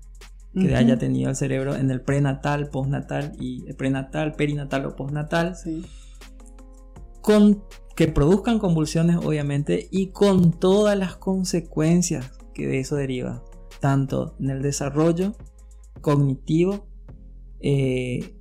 [0.59, 5.55] que haya tenido el cerebro en el prenatal, postnatal y prenatal, perinatal o postnatal.
[7.21, 7.63] Con
[7.95, 13.43] que produzcan convulsiones obviamente y con todas las consecuencias que de eso deriva,
[13.79, 15.35] tanto en el desarrollo
[16.01, 16.87] cognitivo,
[17.59, 18.35] eh,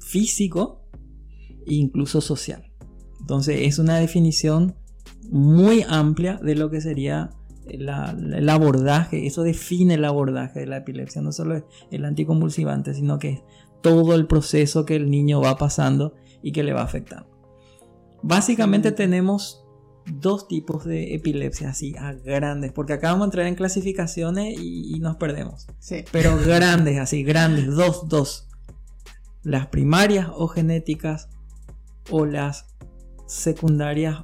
[0.00, 0.88] físico
[1.66, 2.72] e incluso social.
[3.20, 4.74] Entonces es una definición
[5.30, 7.30] muy amplia de lo que sería
[7.68, 13.30] el abordaje, eso define el abordaje de la epilepsia, no solo el anticonvulsivante, sino que
[13.30, 13.42] es
[13.82, 17.28] todo el proceso que el niño va pasando y que le va afectando.
[18.22, 19.64] Básicamente tenemos
[20.06, 24.98] dos tipos de epilepsia así a grandes, porque acá vamos a entrar en clasificaciones y,
[25.00, 25.66] nos perdemos.
[26.10, 28.48] Pero grandes, así, grandes, dos, dos.
[29.42, 31.28] Las primarias o genéticas
[32.10, 32.66] o las
[33.26, 34.22] secundarias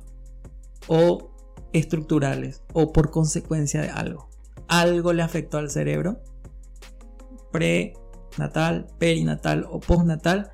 [0.87, 1.28] o
[1.73, 4.29] estructurales o por consecuencia de algo.
[4.69, 6.23] Algo le afectó al cerebro,
[7.53, 10.51] prenatal, perinatal o postnatal,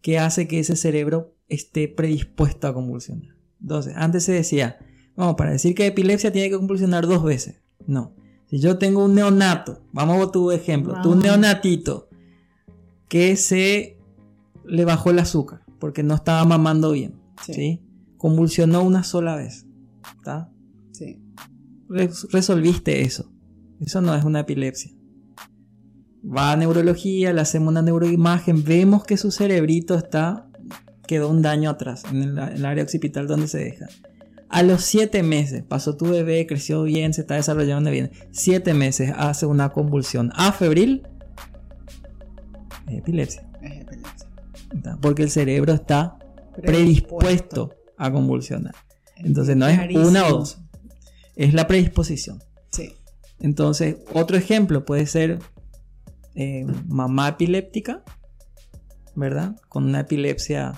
[0.00, 3.34] que hace que ese cerebro esté predispuesto a convulsionar.
[3.60, 4.78] Entonces, antes se decía,
[5.16, 7.62] vamos, para decir que epilepsia tiene que convulsionar dos veces.
[7.86, 8.14] No.
[8.48, 12.08] Si yo tengo un neonato, vamos a tu ejemplo, tu neonatito
[13.08, 13.98] que se
[14.64, 17.82] le bajó el azúcar porque no estaba mamando bien, ¿sí?
[18.16, 19.66] Convulsionó una sola vez.
[20.16, 20.52] ¿Está?
[21.88, 23.30] Resolviste eso.
[23.80, 24.92] Eso no es una epilepsia.
[26.24, 30.48] Va a neurología, le hacemos una neuroimagen, vemos que su cerebrito está,
[31.06, 33.86] quedó un daño atrás, en el, área occipital donde se deja.
[34.48, 38.10] A los 7 meses, pasó tu bebé, creció bien, se está desarrollando bien.
[38.32, 41.02] 7 meses hace una convulsión afebril.
[42.88, 43.48] Es epilepsia.
[43.62, 44.28] Es epilepsia.
[45.00, 46.18] Porque el cerebro está
[46.60, 48.74] predispuesto a convulsionar.
[49.16, 50.58] Entonces no es una o dos,
[51.36, 52.42] es la predisposición.
[52.70, 52.94] Sí.
[53.38, 55.38] Entonces, otro ejemplo puede ser
[56.34, 58.02] eh, mamá epiléptica,
[59.14, 59.56] ¿verdad?
[59.68, 60.72] Con una epilepsia,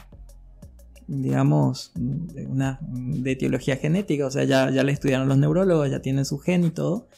[1.07, 6.03] digamos, de, una, de etiología genética, o sea, ya, ya le estudiaron los neurólogos, ya
[6.03, 7.09] tienen su gen y todo.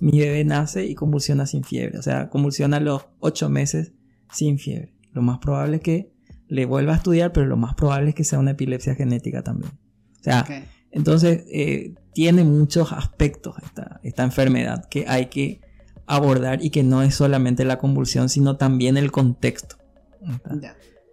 [0.00, 3.92] Mi bebé nace y convulsiona sin fiebre, o sea, convulsiona a los 8 meses
[4.32, 4.94] sin fiebre.
[5.12, 6.12] Lo más probable es que
[6.48, 9.72] le vuelva a estudiar, pero lo más probable es que sea una epilepsia genética también.
[10.20, 10.46] O sea,
[10.90, 15.60] entonces eh, tiene muchos aspectos esta, esta enfermedad que hay que
[16.06, 19.76] abordar y que no es solamente la convulsión, sino también el contexto.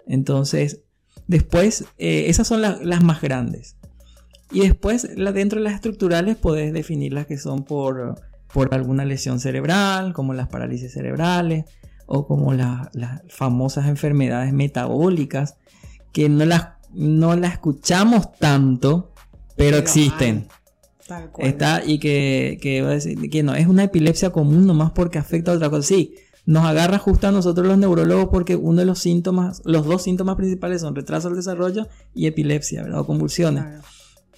[0.07, 0.81] Entonces,
[1.27, 3.77] después, eh, esas son las más grandes.
[4.51, 8.15] Y después, dentro de las estructurales, puedes definir las que son por,
[8.51, 11.65] por alguna lesión cerebral, como las parálisis cerebrales,
[12.07, 12.89] o como las
[13.29, 15.57] famosas enfermedades metabólicas,
[16.11, 19.13] que no las, no las escuchamos tanto,
[19.55, 20.47] pero, existen.
[21.37, 25.69] Está, y que, que, que no, es una epilepsia común nomás porque afecta a otra
[25.69, 25.87] cosa.
[25.87, 30.01] Sí, nos agarra justo a nosotros los neurólogos porque uno de los síntomas, los dos
[30.03, 33.01] síntomas principales son retraso del desarrollo y epilepsia, ¿verdad?
[33.01, 33.63] O convulsiones.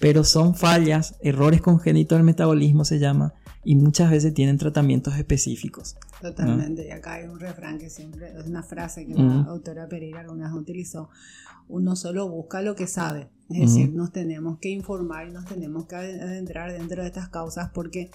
[0.02, 5.96] Pero son fallas, errores congénitos del metabolismo se llama, y muchas veces tienen tratamientos específicos.
[6.20, 10.18] Totalmente, y acá hay un refrán que siempre, es una frase que la autora Pereira
[10.18, 11.08] alguna vez utilizó,
[11.68, 15.86] uno solo busca lo que sabe, es decir, nos tenemos que informar y nos tenemos
[15.86, 18.10] que adentrar dentro de estas causas porque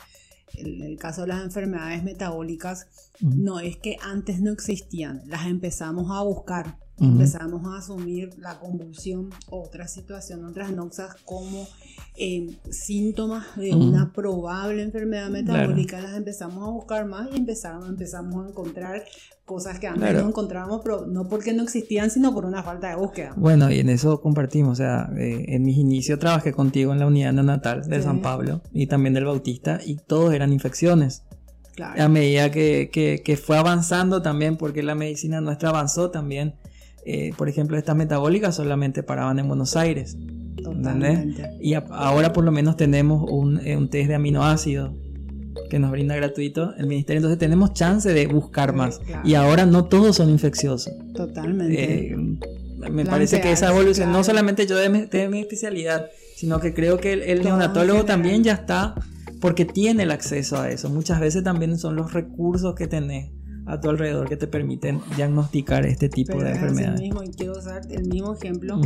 [0.58, 2.88] el, el caso de las enfermedades metabólicas
[3.22, 9.30] no es que antes no existían, las empezamos a buscar Empezamos a asumir la convulsión,
[9.50, 11.68] otra situación, otras noxas como
[12.16, 16.02] eh, síntomas de una probable enfermedad metabólica.
[16.02, 19.04] Las empezamos a buscar más y empezamos, empezamos a encontrar
[19.46, 22.96] cosas que antes no encontrábamos, pero no porque no existían, sino por una falta de
[22.96, 23.34] búsqueda.
[23.38, 24.74] Bueno, y en eso compartimos.
[24.74, 28.62] O sea, eh, en mis inicios trabajé contigo en la unidad neonatal de San Pablo
[28.74, 31.24] y también del Bautista y todos eran infecciones.
[31.80, 36.56] A medida que, que, que, fue avanzando también, porque la medicina nuestra avanzó también,
[37.10, 40.18] eh, por ejemplo, estas metabólicas solamente paraban en Buenos Aires.
[41.62, 44.92] Y ahora por lo menos tenemos un, eh, un, test de aminoácidos
[45.70, 47.20] que nos brinda gratuito el ministerio.
[47.20, 49.00] Entonces tenemos chance de buscar más.
[49.24, 50.94] Y ahora no todos son infecciosos.
[51.14, 52.12] Totalmente.
[52.12, 52.18] Eh,
[52.92, 54.90] me parece que esa evolución, no solamente yo de
[55.30, 58.96] mi, especialidad, sino que creo que el, neonatólogo también ya está
[59.40, 60.90] porque tiene el acceso a eso.
[60.90, 63.32] Muchas veces también son los recursos que tenés
[63.68, 67.02] a tu alrededor que te permiten diagnosticar este tipo de enfermedades.
[67.02, 68.80] mismo, y quiero usar el mismo ejemplo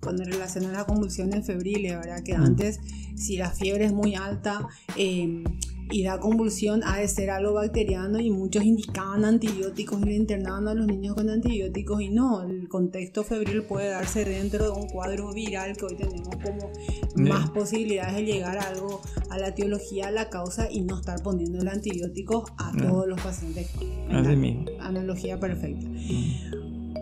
[0.00, 2.22] con relación a las convulsiones febriles, ¿verdad?
[2.22, 2.80] Que antes,
[3.16, 4.66] si la fiebre es muy alta,
[4.96, 5.42] eh,
[5.90, 10.68] y da convulsión ha de ser algo bacteriano y muchos indicaban antibióticos y le internaban
[10.68, 14.88] a los niños con antibióticos y no, el contexto febril puede darse dentro de un
[14.88, 16.70] cuadro viral que hoy tenemos como
[17.16, 21.22] más posibilidades de llegar a algo, a la etiología, a la causa y no estar
[21.22, 23.70] poniendo el antibiótico a todos los pacientes.
[24.10, 24.66] Así mismo.
[24.80, 25.86] Analogía perfecta.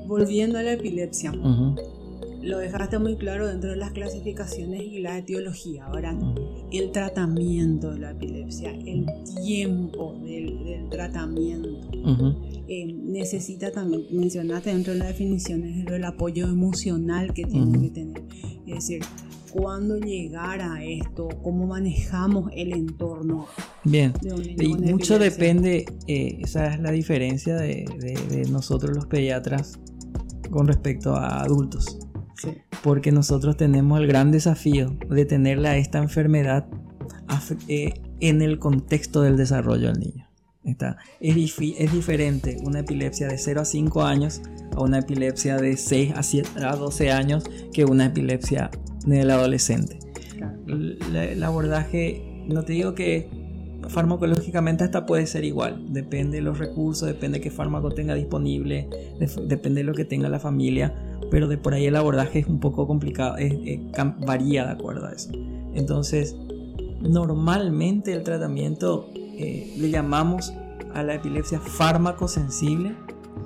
[0.06, 1.32] Volviendo a la epilepsia
[2.42, 5.86] lo dejaste muy claro dentro de las clasificaciones y la etiología.
[5.86, 6.16] Ahora,
[6.72, 9.06] el tratamiento de la epilepsia, el
[9.42, 11.68] tiempo del, tratamiento,
[12.68, 18.22] eh, necesita también, mencionaste dentro de las definiciones, el apoyo emocional que tiene que tener.
[18.66, 19.02] Es decir,
[19.52, 23.46] cuándo llegar a esto, cómo manejamos el entorno.
[23.84, 27.84] Bien, y mucho depende, eh, esa es la diferencia de,
[28.28, 29.78] de nosotros los pediatras
[30.50, 31.98] con respecto a adultos.
[32.82, 36.66] Porque nosotros tenemos el gran desafío de tenerla esta enfermedad
[37.68, 40.28] eh, en el contexto del desarrollo del niño.
[40.64, 40.98] Está.
[41.20, 44.42] Es, es, diferente una epilepsia de 0 a 5 años
[44.76, 46.12] a una epilepsia de 6
[46.56, 48.70] a, 12 años que una epilepsia
[49.06, 49.98] del adolescente.
[50.66, 53.30] el abordaje, no te digo que
[53.88, 55.92] farmacológicamente hasta puede ser igual.
[55.92, 58.88] Depende de los recursos, depende de qué fármaco tenga disponible,
[59.46, 60.94] depende de lo que tenga la familia.
[61.30, 63.36] Pero de por ahí el abordaje es un poco complicado,
[64.20, 65.30] varía de acuerdo a eso.
[65.74, 66.36] Entonces,
[67.00, 70.52] normalmente el tratamiento eh, le llamamos
[70.94, 72.94] a la epilepsia fármaco sensible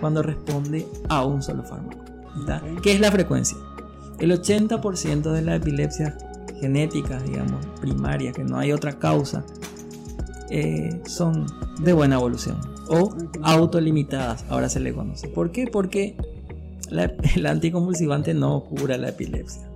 [0.00, 1.98] cuando responde a un solo fármaco.
[2.82, 3.58] ¿Qué es la frecuencia?
[4.18, 6.14] El 80% de las epilepsias
[6.61, 9.44] genéticas, digamos, primarias, que no hay otra causa,
[10.48, 11.46] eh, son
[11.80, 12.58] de buena evolución
[12.88, 15.28] o autolimitadas, ahora se le conoce.
[15.28, 15.66] ¿Por qué?
[15.66, 16.16] Porque
[17.37, 19.68] el anticonvulsivante no cura la epilepsia,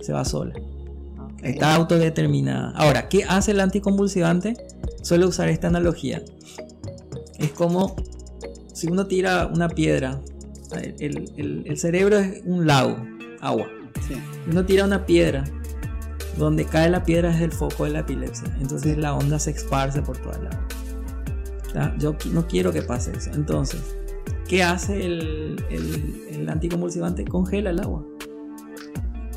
[0.00, 0.54] se va sola.
[1.42, 2.70] Está autodeterminada.
[2.76, 4.54] Ahora, ¿qué hace el anticonvulsivante?
[5.02, 6.22] Suele usar esta analogía.
[7.38, 7.96] Es como
[8.72, 10.20] si uno tira una piedra,
[10.98, 12.96] el, cerebro es un lago,
[13.40, 13.66] agua.
[14.48, 15.44] Uno tira una piedra
[16.38, 18.56] donde cae la piedra es el foco de la epilepsia.
[18.60, 20.38] Entonces la onda se esparce por toda
[21.74, 23.30] la Yo no quiero que pase eso.
[23.34, 23.80] Entonces,
[24.52, 27.24] ¿qué hace el, el, anticonvulsivante?
[27.24, 28.04] Congela el agua.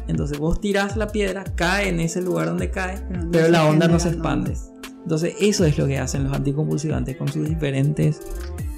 [0.09, 3.01] Entonces vos tirás la piedra, cae en ese lugar donde cae,
[3.31, 4.57] pero, la onda no se expande.
[5.03, 8.19] Entonces eso es lo que hacen los anticonvulsivantes con sus diferentes,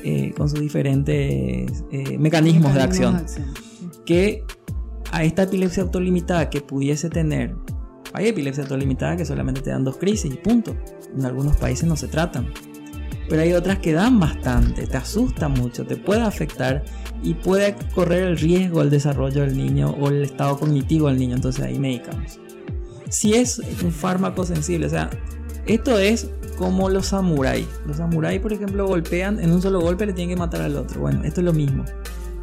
[0.03, 3.25] eh, con sus diferentes eh, mecanismos, de acción.
[4.05, 4.43] Que
[5.11, 7.55] a esta epilepsia autolimitada que pudiese tener
[8.13, 10.75] hay epilepsia autolimitada que solamente te dan dos crisis y punto.
[11.15, 12.47] En algunos países no se tratan.
[13.29, 16.83] Pero hay otras que dan bastante, te asusta mucho, te puede afectar
[17.23, 21.35] y puede correr el riesgo al desarrollo del niño o el estado cognitivo del niño,
[21.35, 22.39] entonces ahí medicamos.
[23.09, 25.09] Si es un fármaco sensible, o sea,
[25.65, 27.67] esto es como los samuráis.
[27.85, 31.01] Los samuráis, por ejemplo, golpean en un solo golpe, le tienen que matar al otro.
[31.01, 31.85] Bueno, esto es lo mismo.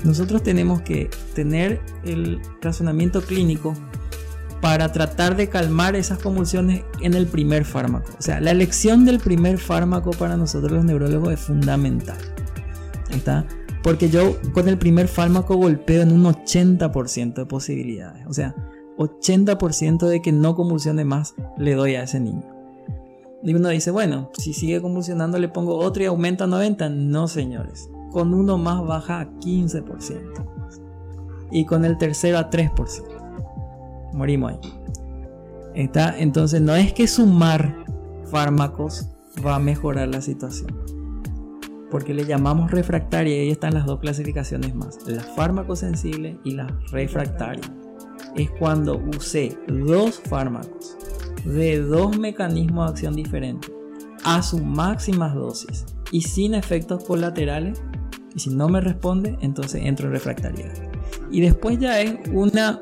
[0.04, 3.74] Nosotros tenemos que tener el razonamiento clínico
[4.64, 8.12] para tratar de calmar esas convulsiones en el primer fármaco.
[8.18, 12.16] O sea, la elección del primer fármaco para nosotros los neurólogos es fundamental.
[13.10, 13.44] ¿Está?
[13.82, 18.26] Porque yo con el primer fármaco golpeo en un 80% de posibilidades.
[18.26, 18.54] O sea,
[18.96, 22.48] 80% de que no convulsione más le doy a ese niño.
[23.42, 26.88] Y uno dice, bueno, si sigue convulsionando le pongo otro y aumenta a 90.
[26.88, 27.90] No, señores.
[28.12, 30.46] Con uno más baja a 15%.
[31.50, 33.13] Y con el tercero a 3%
[34.14, 34.58] morimos ahí.
[35.74, 37.84] Está, entonces no es que sumar
[38.30, 39.08] fármacos
[39.44, 40.70] va a mejorar la situación.
[41.90, 44.98] Porque le llamamos refractaria y ahí están las dos clasificaciones más.
[45.06, 47.64] La fármaco sensible y la refractaria.
[48.34, 50.96] Es cuando usé dos fármacos
[51.44, 53.70] de dos mecanismos de acción diferentes
[54.24, 57.82] a sus máximas dosis y sin efectos colaterales.
[58.34, 60.74] Y si no me responde, entonces entro en refractariedad.
[61.30, 62.80] Y después ya es una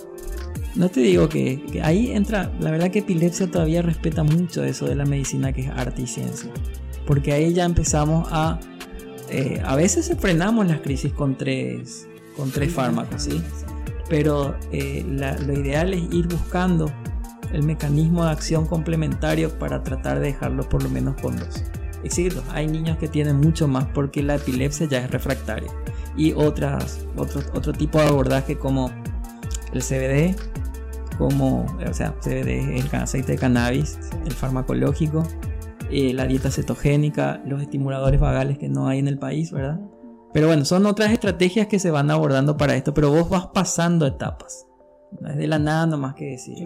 [0.74, 4.94] no te digo que, ahí entra, la verdad que epilepsia todavía respeta mucho eso de
[4.94, 6.50] la medicina que es arte y ciencia.
[7.06, 8.58] Porque ahí ya empezamos a...
[9.28, 13.42] Eh, a veces frenamos las crisis con tres, con tres fármacos, ¿sí?
[14.08, 16.92] Pero eh, lo ideal es ir buscando
[17.52, 21.64] el mecanismo de acción complementario para tratar de dejarlo por lo menos con dos.
[22.02, 22.18] Es
[22.50, 25.70] hay niños que tienen mucho más porque la epilepsia ya es refractaria.
[26.16, 28.90] Y otras, otro, otro tipo de abordaje como
[29.72, 30.36] el CBD,
[31.22, 33.96] como, o sea, el aceite de cannabis,
[34.26, 35.22] el farmacológico,
[35.88, 39.80] eh, la dieta cetogénica, los estimuladores vagales que no hay en el país, ¿verdad?
[40.32, 44.04] Pero bueno, son otras estrategias que se van abordando para esto, pero vos vas pasando
[44.04, 44.66] etapas.
[45.20, 46.56] No es de la nada nomás que decir.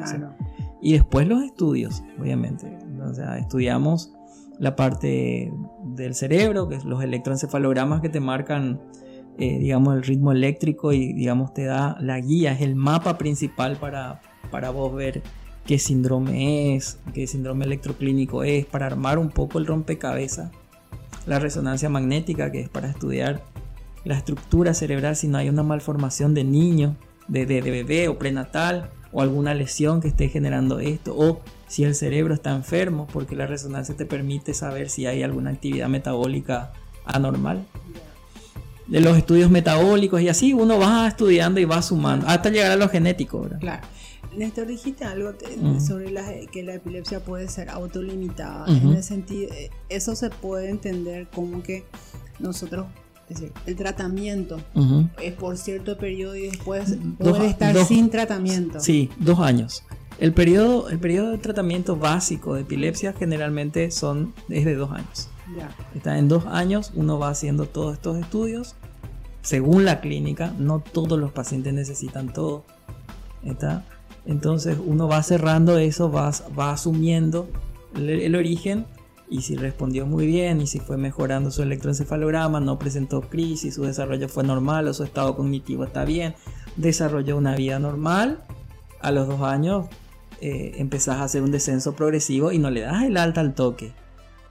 [0.80, 2.78] Y después los estudios, obviamente.
[3.04, 4.14] O sea, estudiamos
[4.58, 5.52] la parte
[5.84, 8.80] del cerebro, que es los electroencefalogramas que te marcan
[9.38, 13.76] eh, digamos, el ritmo eléctrico y, digamos, te da la guía, es el mapa principal
[13.76, 15.22] para, para vos ver
[15.66, 20.50] qué síndrome es, qué síndrome electroclínico es, para armar un poco el rompecabezas.
[21.26, 23.42] La resonancia magnética, que es para estudiar
[24.04, 29.20] la estructura cerebral si no hay una malformación de niño, de, bebé o prenatal, o
[29.20, 33.96] alguna lesión que esté generando esto, o si el cerebro está enfermo, porque la resonancia
[33.96, 36.72] te permite saber si hay alguna actividad metabólica
[37.04, 37.64] anormal.
[38.86, 42.76] De los estudios metabólicos y así uno va estudiando y va sumando hasta llegar a
[42.76, 43.48] lo genético.
[43.58, 43.82] Claro.
[44.36, 45.32] Néstor, dijiste algo
[45.80, 48.66] sobre la, que la epilepsia puede ser autolimitada.
[48.68, 51.84] En el sentido, eh, eso se puede entender como que
[52.38, 52.86] nosotros,
[53.28, 54.60] es decir, el tratamiento
[55.22, 58.80] es por cierto periodo y después puede estar sin tratamiento.
[58.80, 59.84] Sí, dos años.
[60.18, 65.28] El periodo, el periodo de tratamiento básico de epilepsia generalmente son, es de dos años.
[65.56, 65.74] Ya.
[65.94, 68.76] Está en dos años, uno va haciendo todos estos estudios.
[69.42, 72.64] Según la clínica, no todos los pacientes necesitan todo.
[73.44, 73.84] ¿Está?
[74.26, 77.48] Entonces uno va cerrando eso, va, va asumiendo
[77.94, 78.86] el, origen
[79.30, 83.84] y si respondió muy bien y si fue mejorando su electroencefalograma, no presentó crisis, su
[83.84, 86.34] desarrollo fue normal o su estado cognitivo está bien,
[86.76, 88.40] desarrolló una vida normal,
[89.00, 89.86] a los dos años
[90.40, 93.92] eh, empezás a hacer un descenso progresivo y no le das el alta al toque.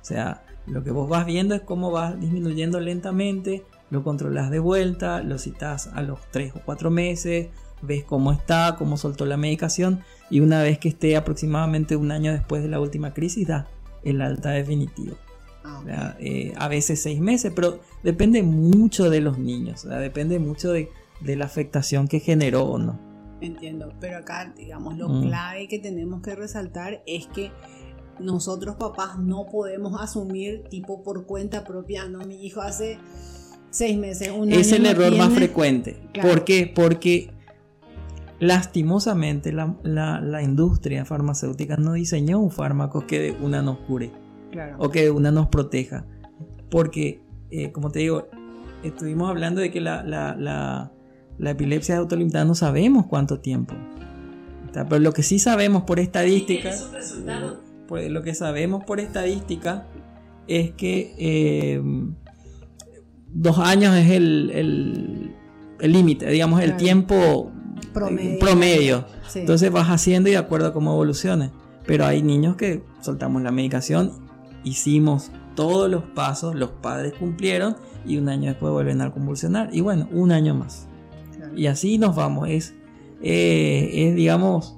[0.02, 4.60] O sea, lo que vos vas viendo es cómo vas disminuyendo lentamente, lo controlas de
[4.60, 7.50] vuelta, lo citas a los tres o cuatro meses,
[7.86, 12.32] ves cómo está, cómo soltó la medicación y una vez que esté aproximadamente un año
[12.32, 13.68] después de la última crisis da
[14.04, 15.16] el alta definitivo.
[15.64, 20.90] Ah, eh, a veces seis meses, pero depende mucho de los niños, depende mucho de,
[21.22, 23.00] la afectación que generó o no.
[23.42, 25.28] Entiendo, pero acá, digamos, lo mm.
[25.28, 27.52] clave que tenemos que resaltar es que
[28.20, 33.00] nosotros papás no podemos asumir tipo por cuenta propia, no, mi hijo hace
[33.72, 35.98] seis meses, un Es el error más frecuente.
[36.22, 36.72] ¿Por qué?
[36.74, 37.32] Porque
[38.40, 44.12] Lastimosamente, la, industria farmacéutica no diseñó un fármaco que de una nos cure
[44.78, 46.06] o que de una nos proteja.
[46.70, 47.22] Porque,
[47.52, 48.28] eh, como te digo,
[48.84, 53.76] estuvimos hablando de que la, la epilepsia autolimitada no sabemos cuánto tiempo.
[54.84, 56.72] Pero lo que sí sabemos por estadística,
[57.88, 59.88] pues, lo que sabemos por estadística
[60.48, 61.82] es que eh,
[63.28, 65.34] dos años es el
[65.80, 67.52] límite, digamos, el tiempo
[68.40, 69.06] promedio.
[69.34, 71.52] Entonces vas haciendo y de acuerdo a cómo evolucione.
[71.86, 74.12] Pero hay niños que soltamos la medicación,
[74.64, 79.70] hicimos todos los pasos, los padres cumplieron y un año después vuelven a convulsionar.
[79.72, 80.88] Y bueno, un año más.
[81.56, 82.50] Y así nos vamos.
[82.50, 82.74] Es,
[83.22, 84.78] eh, es digamos,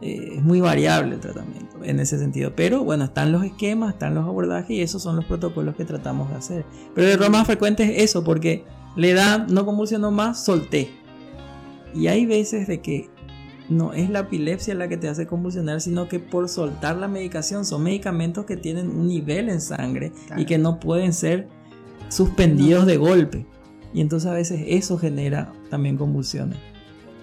[0.00, 2.52] eh, es muy variable el tratamiento en ese sentido.
[2.54, 6.30] Pero bueno, están los esquemas, están los abordajes y esos son los protocolos que tratamos
[6.30, 6.64] de hacer.
[6.94, 8.64] Pero el error más frecuente es eso, porque
[8.96, 10.90] le da, no convulsionó más, solté.
[11.96, 13.08] Y hay veces de que
[13.68, 17.64] no es la epilepsia la que te hace convulsionar, sino que por soltar la medicación
[17.64, 21.48] son medicamentos que tienen un nivel en sangre y que no pueden ser
[22.08, 23.46] suspendidos de golpe.
[23.92, 26.58] Y entonces a veces eso genera también convulsiones.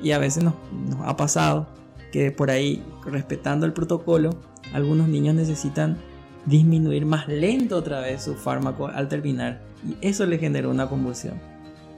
[0.01, 0.55] Y a veces nos,
[1.03, 1.67] ha pasado
[2.11, 4.31] que por ahí, respetando el protocolo,
[4.73, 5.97] algunos niños necesitan
[6.45, 9.61] disminuir más lento otra vez su fármaco al terminar.
[9.87, 11.35] Y eso le generó una convulsión.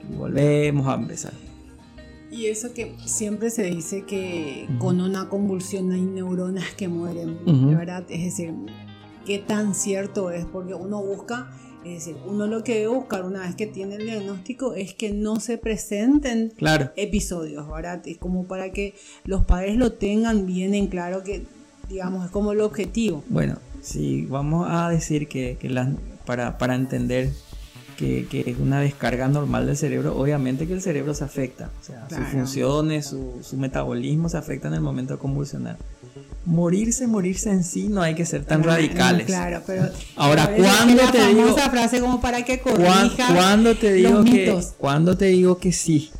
[0.08, 1.32] Y volvemos a empezar.
[2.36, 7.38] Y eso que siempre se dice que con una convulsión hay neuronas que mueren,
[7.74, 8.04] ¿verdad?
[8.10, 8.52] Es decir,
[9.24, 10.44] ¿qué tan cierto es?
[10.44, 11.50] Porque uno busca,
[11.82, 15.12] es decir, uno lo que debe buscar una vez que tiene el diagnóstico es que
[15.12, 16.52] no se presenten
[16.96, 18.06] episodios, ¿verdad?
[18.06, 21.46] Es como para que los padres lo tengan bien en claro que,
[21.88, 23.24] digamos, es como el objetivo.
[23.30, 25.74] Bueno, si vamos a decir que, que
[26.26, 27.30] para, para entender
[27.96, 31.70] que, es una descarga normal del cerebro, obviamente que el cerebro se afecta.
[31.80, 35.78] O sea, sus funciones, su, metabolismo se afecta en el momento de convulsionar.
[36.44, 39.26] Morirse, morirse en sí, no hay que ser tan radicales.
[39.26, 39.88] Claro, pero.
[40.14, 41.56] Ahora, cuando te digo.
[41.56, 44.62] frase como para que cuando te digo que.
[44.78, 46.10] Cuando te digo que sí,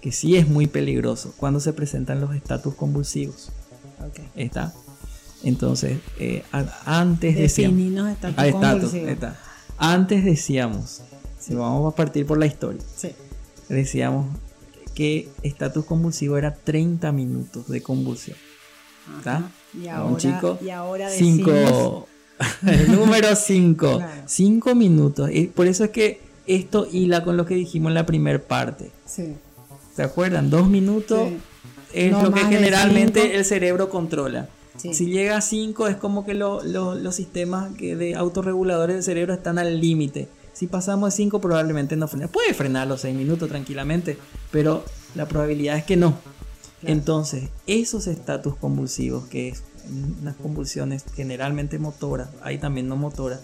[0.00, 3.50] que sí es muy peligroso, cuando se presentan los estatus convulsivos.
[4.10, 4.28] Okay.
[4.36, 4.72] ¿Está?
[5.42, 6.44] Entonces, eh,
[6.84, 7.42] antes de.
[7.42, 9.08] Definirnos estatus ah, convulsivos.
[9.08, 9.36] Está.
[9.78, 11.02] Antes decíamos,
[11.38, 12.82] si vamos a partir por la historia,
[13.68, 14.26] decíamos
[14.94, 18.36] que estatus convulsivo era 30 minutos de convulsión.
[19.18, 19.50] ¿Está?
[19.74, 22.08] Y ahora, un chico, y ahora cinco,
[22.66, 25.30] el número 5, 5 minutos.
[25.32, 28.90] Y por eso es que esto hila con lo que dijimos en la primera parte.
[29.04, 29.34] Sí.
[29.94, 30.50] ¿Se acuerdan?
[30.50, 31.28] Dos minutos
[31.92, 34.48] es lo que generalmente el cerebro controla.
[34.92, 39.58] Si llega a 5 es como que los sistemas que de autorreguladores del cerebro están
[39.58, 40.28] al límite.
[40.52, 42.28] Si pasamos de 5 probablemente no frena.
[42.28, 44.16] Puede frenar los 6 minutos tranquilamente,
[44.50, 44.84] pero
[45.14, 46.18] la probabilidad es que no.
[46.82, 49.62] Entonces, esos estatus convulsivos, que es
[50.20, 53.40] unas convulsiones generalmente motoras, hay también no motoras,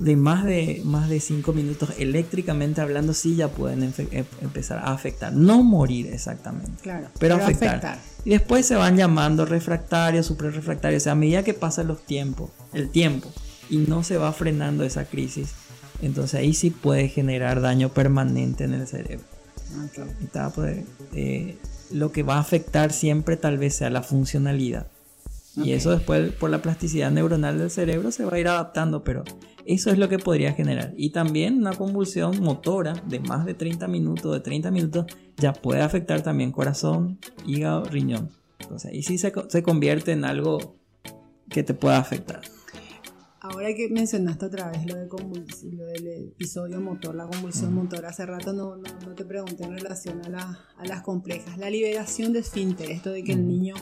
[0.00, 3.92] de más de más de 5 minutos eléctricamente hablando sí ya pueden em,
[4.40, 5.32] empezar a afectar.
[5.32, 7.98] No morir exactamente claro, pero, afectar.
[8.24, 12.50] y después se van llamando refractarios suprarrefractarios o sea a medida que pasan los tiempos
[12.72, 13.30] el tiempo
[13.68, 15.54] y no se va frenando esa crisis
[16.02, 19.24] entonces ahí sí puede generar daño permanente en el cerebro.
[20.54, 20.84] Pues,
[21.14, 21.58] eh,
[21.90, 24.86] lo que va a afectar siempre tal vez sea la funcionalidad.
[25.56, 29.24] Y eso después por la plasticidad neuronal del cerebro se va a ir adaptando, pero
[29.66, 30.94] eso es lo que podría generar.
[30.96, 35.06] Y también una convulsión motora de más de 30 minutos, de 30 minutos,
[35.36, 38.30] ya puede afectar también corazón, hígado, riñón.
[38.58, 40.76] Entonces ahí sí se, se convierte en algo
[41.48, 42.42] que te pueda afectar.
[43.60, 48.24] Ahora que mencionaste otra vez lo, de lo del episodio motor, la convulsión motor, hace
[48.24, 51.58] rato no, no, te pregunté en relación a, a, las complejas.
[51.58, 53.74] La liberación de esfínter, esto de que el niño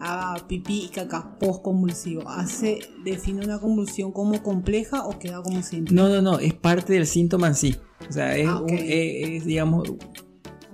[0.00, 5.94] haga pipí y caca post-convulsivo, ¿hace, ¿define una convulsión como compleja o queda como simple?
[5.94, 7.76] No, no, no, es parte del síntoma en sí.
[8.08, 8.62] O sea, es, ah,
[9.44, 9.92] digamos,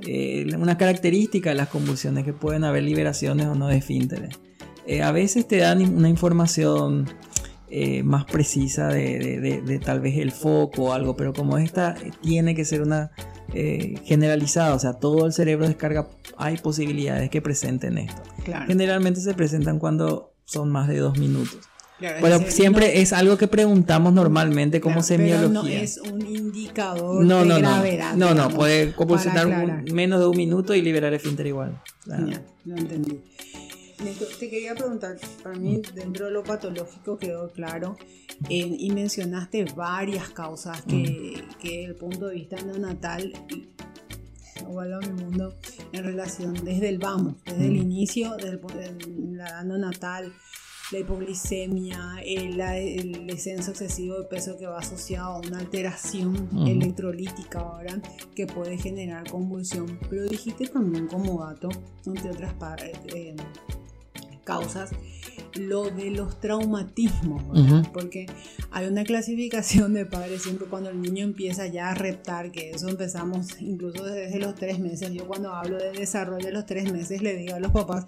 [0.02, 4.38] eh, una característica de las convulsiones que pueden haber liberaciones o no de esfínteres.
[4.86, 7.09] Eh, a veces te dan una información
[7.70, 12.64] eh, más precisa de, tal vez el foco o algo, pero como esta tiene que
[12.64, 13.10] ser una
[13.54, 18.22] eh, generalizada, o sea, todo el cerebro descarga, hay posibilidades que presenten esto.
[18.66, 21.58] Generalmente se presentan cuando son más de dos minutos.
[21.98, 25.48] pero siempre es algo que preguntamos normalmente como semiología.
[25.48, 28.14] no es un indicador de gravedad.
[28.14, 31.80] No, no, puede convulsionar menos de un minuto y liberar el finter igual.
[32.06, 33.20] lo entendí
[34.38, 37.96] te quería preguntar, para mí dentro de lo patológico quedó claro
[38.48, 41.59] y mencionaste varias causas que, mm.
[41.59, 43.32] que desde el punto de vista neonatal
[44.66, 45.55] a mi mundo
[45.92, 47.82] en relación desde el vamos, desde el mm.
[47.82, 50.32] inicio, desde el, la edad neonatal,
[50.92, 57.61] la hipoglicemia, el, el, descenso excesivo de peso que va asociado a una alteración electrolítica
[57.61, 58.00] ahora
[58.34, 59.98] que puede generar convulsión.
[60.11, 61.68] Pero dijiste también como dato,
[62.07, 62.55] entre otras
[63.14, 63.34] eh,
[64.45, 64.90] causas,
[65.55, 67.42] lo de los traumatismos,
[67.92, 68.26] porque
[68.70, 72.88] hay una clasificación de padres siempre cuando el niño empieza ya a reptar, que eso
[72.88, 75.12] empezamos incluso desde los tres meses.
[75.12, 78.05] Yo cuando hablo de desarrollo de los tres meses le digo a los papás,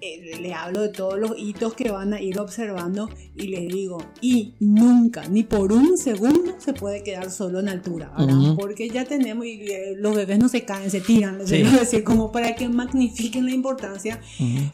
[0.00, 3.98] eh, le hablo de todos los hitos que van a ir observando y les digo,
[4.20, 8.54] y nunca, ni por un segundo se puede quedar solo en altura, ¿verdad?
[8.58, 12.30] Porque ya tenemos, y eh, los bebés no se caen, se tiran, les decir, como
[12.30, 14.20] para que magnifiquen la importancia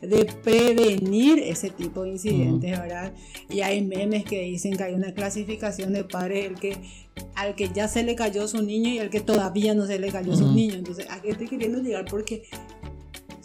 [0.01, 3.13] de prevenir ese tipo de incidentes, ¿verdad?
[3.49, 6.77] Y hay memes que dicen que hay una clasificación de padres, el que
[7.35, 10.11] al que ya se le cayó su niño y al que todavía no se le
[10.11, 10.75] cayó su niño.
[10.75, 12.07] Entonces, ¿a qué estoy queriendo llegar?
[12.07, 12.45] Porque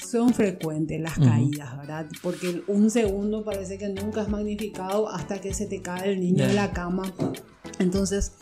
[0.07, 2.07] son frecuentes las caídas, ¿verdad?
[2.21, 6.45] Porque un segundo parece que nunca es magnificado hasta que se te cae el niño
[6.45, 7.13] en la cama.
[7.79, 8.33] Entonces,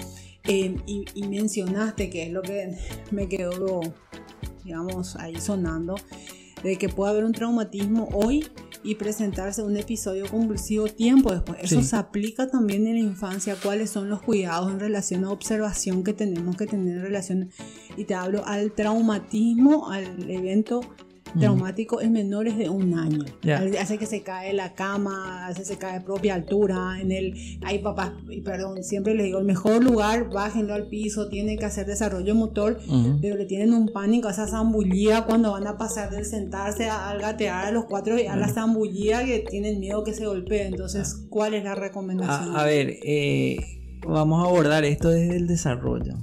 [0.44, 2.78] em, y, mencionaste que es lo que
[3.12, 3.82] me quedó,
[4.64, 5.96] digamos, ahí sonando,
[6.64, 8.46] de que puede haber un traumatismo hoy
[8.84, 11.58] y presentarse un episodio convulsivo tiempo después.
[11.62, 16.04] Eso se aplica también en la infancia, cuáles son los cuidados en relación a observación
[16.04, 17.50] que tenemos que tener en relación,
[17.98, 20.82] y te hablo al traumatismo, al evento
[21.40, 23.26] traumático en menores de un año.
[23.80, 27.00] Hace que se cae la cama, hace que se cae a propia altura.
[27.00, 28.12] En el, hay papás,
[28.44, 32.80] perdón, siempre les digo, el mejor lugar, bájenlo al piso, tienen que hacer desarrollo motor,
[33.22, 37.20] pero le tienen un pánico a esa zambullida cuando van a pasar del sentarse al
[37.20, 40.68] gatear a los cuatro, a la zambullida que tienen miedo que se golpee.
[40.68, 42.56] Entonces, ¿cuál es la recomendación?
[42.56, 43.58] A, a ver, eh
[44.08, 46.16] vamos a abordar esto desde el desarrollo.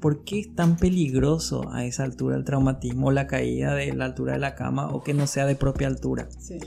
[0.00, 4.34] ¿Por qué es tan peligroso a esa altura el traumatismo, la caída de la altura
[4.34, 6.28] de la cama o que no sea de propia altura?
[6.38, 6.58] Sí.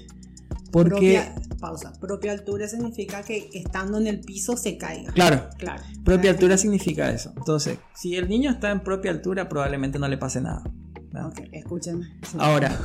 [0.72, 1.22] Porque,
[1.60, 5.12] pausa, propia altura significa que estando en el piso se caiga.
[5.12, 5.84] Claro, claro.
[6.06, 7.34] Propia altura significa eso.
[7.36, 10.64] Entonces, si el niño está en propia altura, probablemente no le pase nada.
[11.26, 12.06] Ok, escúchenme.
[12.38, 12.80] Ahora,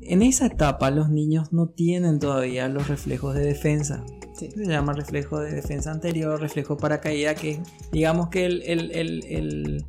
[0.00, 4.04] en esa etapa los niños no tienen todavía los reflejos de defensa.
[4.48, 7.60] Se llama reflejo de defensa anterior, reflejo para caída, que
[7.92, 9.84] digamos que el, el,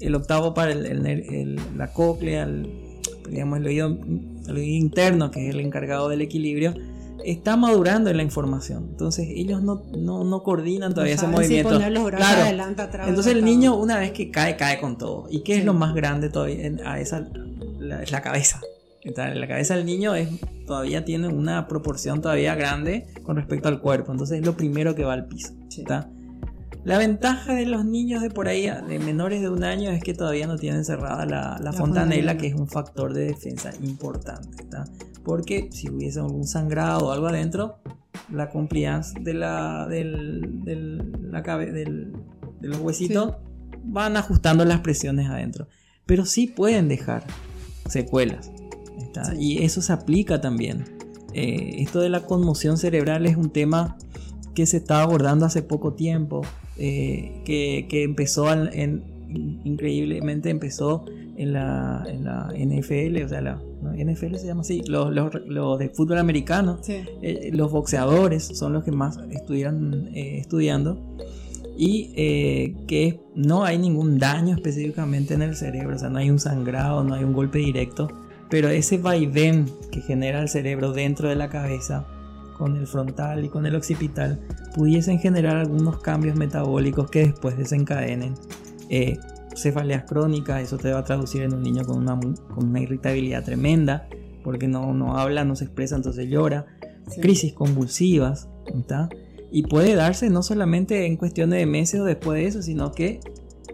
[0.00, 2.46] el, octavo para la cóclea,
[3.30, 6.74] digamos el oído, el oído interno, que es el encargado del equilibrio,
[7.24, 8.88] está madurando en la información.
[8.90, 11.78] Entonces ellos no, no, coordinan todavía ese movimiento.
[12.10, 12.64] claro.
[13.06, 15.26] Entonces el niño una vez que cae, cae con todo.
[15.30, 16.70] ¿Y qué es lo más grande todavía?
[16.84, 17.26] A esa,
[17.78, 18.60] la, la cabeza
[19.04, 20.28] la cabeza del niño es,
[20.66, 24.12] todavía tiene una proporción todavía grande con respecto al cuerpo.
[24.12, 25.52] Entonces es lo primero que va al piso.
[26.84, 30.12] La ventaja de los niños de por ahí, de menores de un año, es que
[30.12, 34.64] todavía no tienen cerrada la, fontanela, que es un factor de defensa importante.
[35.22, 37.78] Porque si hubiese algún sangrado o algo adentro,
[38.30, 40.62] la compliance de la, del,
[41.30, 42.12] la del,
[42.60, 43.36] de los huesitos
[43.82, 45.68] van ajustando las presiones adentro.
[46.04, 47.24] Pero sí pueden dejar
[47.88, 48.50] secuelas.
[49.38, 50.84] Y eso se aplica también.
[51.34, 53.96] Eh, esto de la conmoción cerebral es un tema
[54.54, 56.42] que se está abordando hace poco tiempo,
[56.78, 59.02] eh, que, que, empezó en,
[59.64, 61.04] increíblemente empezó
[61.36, 63.60] en la, en la, NFL, o sea, la
[63.96, 68.92] NFL se llama así, los, los, de fútbol americano, eh, los boxeadores son los que
[68.92, 71.16] más estuvieran estudiando
[71.76, 72.12] y
[72.86, 77.02] que no hay ningún daño específicamente en el cerebro, o sea, no hay un sangrado,
[77.02, 78.08] no hay un golpe directo,
[78.54, 82.06] pero ese vaivén que genera el cerebro dentro de la cabeza,
[82.56, 84.38] con el frontal y con el occipital,
[84.76, 88.34] pudiesen generar algunos cambios metabólicos que después desencadenen
[88.90, 89.18] eh,
[89.56, 90.62] cefaleas crónicas.
[90.62, 94.06] Eso te va a traducir en un niño con una, con una irritabilidad tremenda,
[94.44, 96.64] porque no, no habla, no se expresa, entonces llora.
[97.20, 98.48] Crisis convulsivas,
[99.50, 103.18] Y puede darse no solamente en cuestiones de meses o después de eso, sino que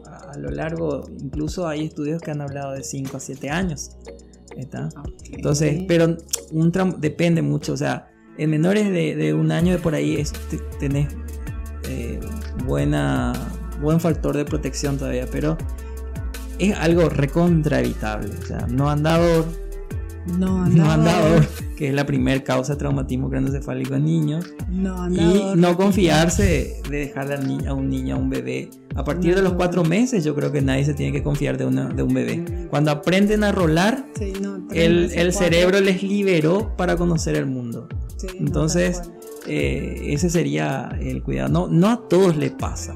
[0.06, 3.90] a lo largo, incluso hay estudios que han hablado de 5 a 7 años.
[5.30, 6.16] Entonces, pero
[6.52, 10.32] un depende mucho, o sea, en menores de, un año de por ahí es,
[10.78, 11.08] tenés
[11.88, 12.20] eh,
[12.64, 13.32] buena,
[13.80, 15.56] buen factor de protección todavía, pero
[16.58, 19.46] es algo recontra evitable, o sea, no andador,
[20.38, 21.46] no andador,
[21.76, 26.80] que es la primera causa de traumatismo craneoencefálico en niños, no andador, y no confiarse
[26.88, 30.34] de dejarle a un niño, a un bebé a partir de los cuatro meses yo
[30.34, 32.66] creo que nadie se tiene que confiar de, una, de un bebé.
[32.70, 34.04] Cuando aprenden a rolar,
[34.72, 37.88] el, el cerebro les liberó para conocer el mundo.
[38.38, 39.02] Entonces,
[39.46, 41.48] eh, ese sería el cuidado.
[41.48, 42.94] No, no a todos le pasa.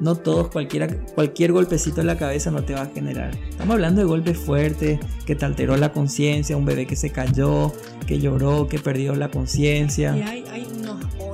[0.00, 3.38] No todos, cualquiera, cualquier golpecito en la cabeza no te va a generar.
[3.48, 7.72] Estamos hablando de golpes fuertes, que te alteró la conciencia, un bebé que se cayó,
[8.04, 10.16] que lloró, que perdió la conciencia.
[10.16, 11.31] Y hay, hay solemos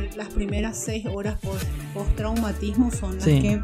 [0.00, 1.38] decir, las primeras seis horas
[1.94, 3.60] post-traumatismo son las que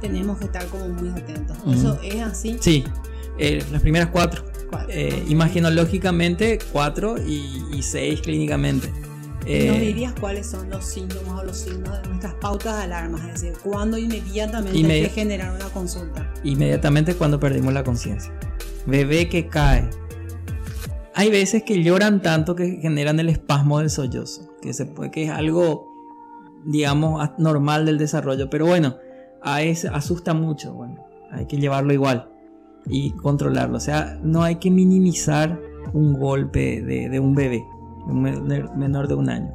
[0.00, 1.56] tenemos que estar como muy atentos.
[1.68, 2.56] ¿Eso es así?
[2.60, 2.84] Sí,
[3.38, 4.44] eh, las primeras cuatro.
[4.88, 8.92] Eh, imaginológicamente cuatro y, y seis clínicamente.
[9.46, 13.20] Eh, ¿Nos dirías cuáles son los síntomas o los signos de nuestras pautas de alarmas?
[13.26, 16.32] Es decir, ¿cuándo inmediatamente hay que generar una consulta?
[16.42, 18.32] Inmediatamente cuando perdimos la conciencia.
[18.86, 19.88] Bebé que cae,
[21.14, 25.24] hay veces que lloran tanto que generan el espasmo del sollozo, que, se puede, que
[25.24, 25.92] es algo,
[26.64, 28.50] digamos, normal del desarrollo.
[28.50, 28.96] Pero bueno,
[29.42, 30.74] a ese asusta mucho.
[30.74, 32.28] Bueno, hay que llevarlo igual
[32.86, 33.76] y controlarlo.
[33.76, 35.60] O sea, no hay que minimizar
[35.92, 37.64] un golpe de, un bebé,
[38.06, 38.22] un
[38.76, 39.52] menor de un año.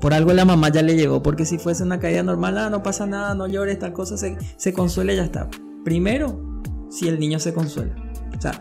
[0.00, 2.82] Por algo la mamá ya le llegó, porque si fuese una caída normal, ah, no
[2.82, 5.48] pasa nada, no llores, tal cosa, se, se consuela y ya está.
[5.82, 7.94] Primero, si el niño se consuela.
[8.36, 8.58] O sea,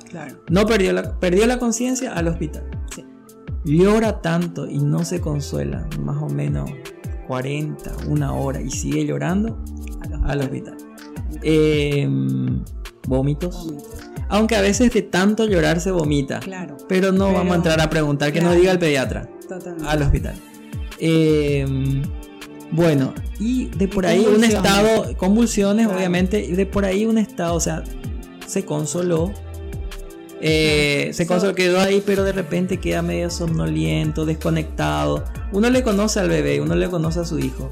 [0.50, 2.64] no perdió la, perdió la conciencia al hospital.
[3.68, 6.70] Llora tanto y no se consuela, más o menos
[7.28, 9.60] 40, una hora, y sigue llorando
[10.24, 10.78] al hospital.
[11.44, 12.64] Em,
[13.08, 13.74] vómitos.
[14.30, 16.40] Aunque a veces de tanto llorar se vomita.
[16.40, 16.78] Claro.
[16.88, 19.30] Pero no vamos a entrar a preguntar, que nos diga el pediatra.
[19.86, 20.36] Al hospital.
[21.00, 22.02] Em,
[22.72, 27.56] bueno, y de por ahí un estado, convulsiones, obviamente, y de por ahí un estado,
[27.56, 27.84] o sea,
[28.46, 29.32] se consoló.
[30.42, 35.24] Eh, se consoló, quedó ahí, pero de repente queda medio somnoliento, desconectado.
[35.52, 37.72] Uno le conoce al bebé, uno le conoce a su hijo.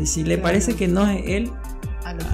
[0.00, 1.50] Y si le parece que no es él,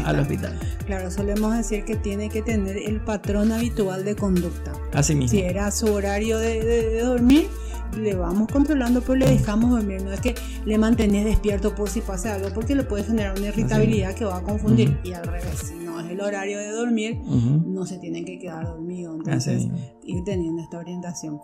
[0.04, 0.58] al hospital.
[0.86, 4.72] Claro, solemos decir que tiene que tener el patrón habitual de conducta.
[4.92, 5.38] Así mismo.
[5.38, 7.48] Si era su horario de, dormir,
[7.97, 10.03] le vamos controlando, pero le dejamos dormir.
[10.03, 10.34] No es que
[10.64, 14.38] le mantenés despierto por si pasa algo, porque le puede generar una irritabilidad que va
[14.38, 14.99] a confundir.
[15.05, 18.66] Y al revés, si no es el horario de dormir, no se tienen que quedar
[18.66, 19.16] dormidos.
[19.18, 19.68] Entonces,
[20.05, 21.40] ir teniendo esta orientación.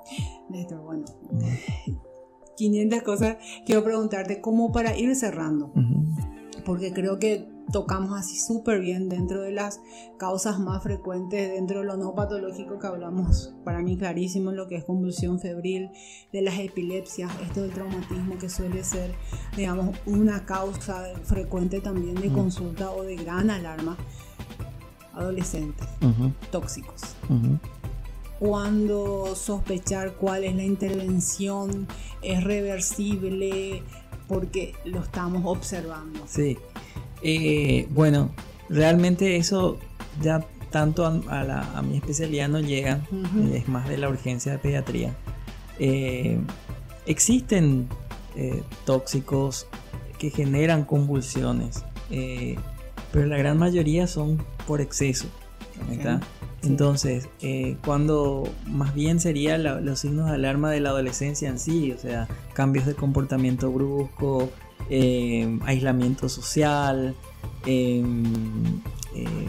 [0.48, 1.04] Néstor, bueno.
[2.56, 5.72] 500 cosas quiero preguntarte, ¿cómo para ir cerrando?
[6.64, 9.80] Porque creo que tocamos así súper bien dentro de las
[10.18, 14.76] causas más frecuentes dentro de lo no patológico que hablamos, para mí clarísimo lo que
[14.76, 15.90] es convulsión febril,
[16.32, 19.14] de las epilepsias, esto del traumatismo que suele ser,
[19.56, 22.34] digamos, una causa frecuente también de mm.
[22.34, 23.96] consulta o de gran alarma.
[25.12, 25.88] Adolescentes
[26.52, 27.16] tóxicos.
[28.38, 31.88] Cuando sospechar cuál es la intervención
[32.22, 33.82] es reversible
[34.28, 36.20] porque lo estamos observando.
[36.28, 36.56] Sí,
[37.22, 38.30] eh, bueno,
[38.68, 39.78] realmente eso
[40.20, 43.00] ya tanto a, mi especialidad no llega,
[43.52, 45.14] es más de la urgencia de pediatría.
[45.78, 46.38] Eh,
[47.06, 47.88] existen
[48.36, 49.66] eh, tóxicos
[50.18, 51.84] que generan convulsiones,
[53.12, 55.28] pero la gran mayoría son por exceso.
[56.62, 57.28] Entonces,
[57.84, 62.28] cuando más bien serían los signos de alarma de la adolescencia en sí, o sea,
[62.52, 64.50] cambios de comportamiento brusco,
[64.90, 67.14] Em, aislamiento social,
[67.66, 68.22] em,
[69.14, 69.48] em,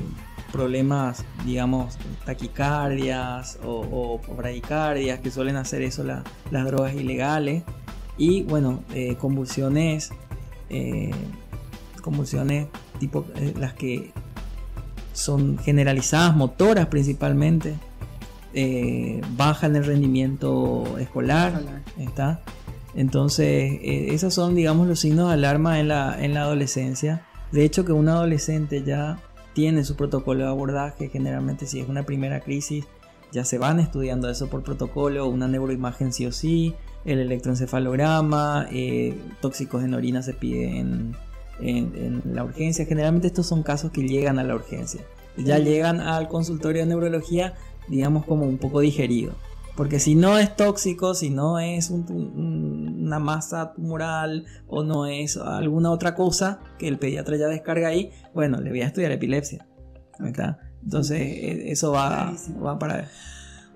[0.52, 7.64] problemas, digamos, taquicardias o, o, bradicardias, que suelen hacer eso las drogas ilegales.
[8.18, 10.10] Y bueno, eh, convulsiones,
[10.70, 11.12] eh,
[12.02, 12.68] convulsiones
[13.00, 14.12] tipo eh, las que
[15.14, 17.76] son generalizadas, motoras principalmente,
[19.38, 21.62] bajan el rendimiento escolar,
[21.98, 22.42] ¿está?
[22.96, 27.26] Entonces, eh, esos son, digamos, los signos de alarma en la, en la adolescencia.
[27.52, 29.20] De hecho, que un adolescente ya
[29.54, 32.86] tiene su protocolo de abordaje, generalmente si es una primera crisis,
[33.32, 36.76] ya se van estudiando eso por protocolo, una neuroimagen sí o sí,
[37.06, 41.16] el electroencefalograma, eh, tóxicos en orina se pide en,
[41.60, 42.86] en, la urgencia.
[42.86, 45.02] Generalmente estos son casos que llegan a la urgencia.
[45.38, 47.54] Ya llegan al consultorio de neurología,
[47.88, 49.34] digamos, como un poco digerido.
[49.80, 55.90] Porque si no es tóxico, si no es una masa tumoral o no es alguna
[55.92, 59.66] otra cosa que el pediatra ya descarga ahí, bueno, le voy a estudiar epilepsia.
[60.84, 63.08] Entonces, e, eso va, va para...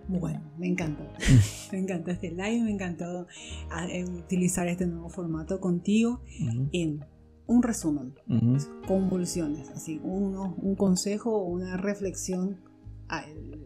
[0.09, 1.03] Bueno, me encantó.
[1.71, 3.25] me encantó este live, me encantó
[3.71, 6.21] ah, eh, utilizar este nuevo formato contigo.
[6.73, 7.05] En
[7.47, 8.13] un resumen,
[8.87, 12.59] convulsiones, así, uno, un consejo o una reflexión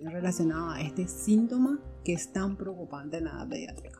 [0.04, 4.00] relacionada a este síntoma que es tan preocupante en la edad pediátrica?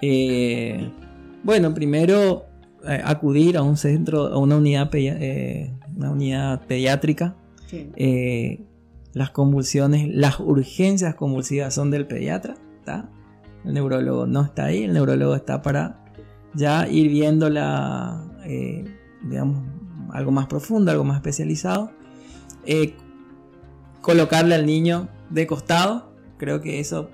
[0.00, 0.90] Eh,
[1.44, 2.46] bueno, primero
[2.88, 7.36] eh, acudir a un centro, a una unidad, eh, una unidad pediátrica.
[9.12, 12.54] las convulsiones, las urgencias convulsivas son del pediatra,
[13.66, 16.02] El neurólogo no está ahí, el neurólogo está para
[16.54, 18.24] ya ir viendo la,
[19.28, 19.60] digamos,
[20.10, 21.90] algo más profundo, algo más especializado.
[24.00, 26.09] colocarle al niño de costado
[26.40, 27.10] Creo que eso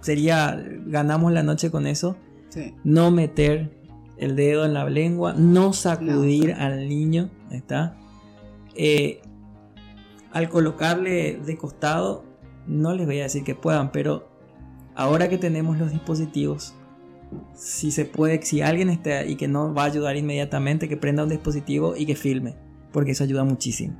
[0.00, 2.16] sería, ganamos la noche con eso.
[2.82, 3.70] No meter
[4.16, 7.96] el dedo en la lengua, no sacudir al niño, ¿está?
[8.74, 9.20] Eh,
[10.32, 12.24] al colocarle de costado,
[12.66, 14.28] no les voy a decir que puedan, pero
[14.96, 16.74] ahora que tenemos los dispositivos,
[17.54, 21.22] si se puede, si alguien está y que no va a ayudar inmediatamente, que prenda
[21.22, 22.56] un dispositivo y que filme,
[22.90, 23.96] porque eso ayuda muchísimo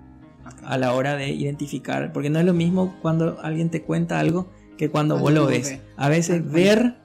[0.64, 4.49] a la hora de identificar, porque no es lo mismo cuando alguien te cuenta algo
[4.77, 5.79] que cuando vos lo ves.
[5.97, 6.97] A veces ver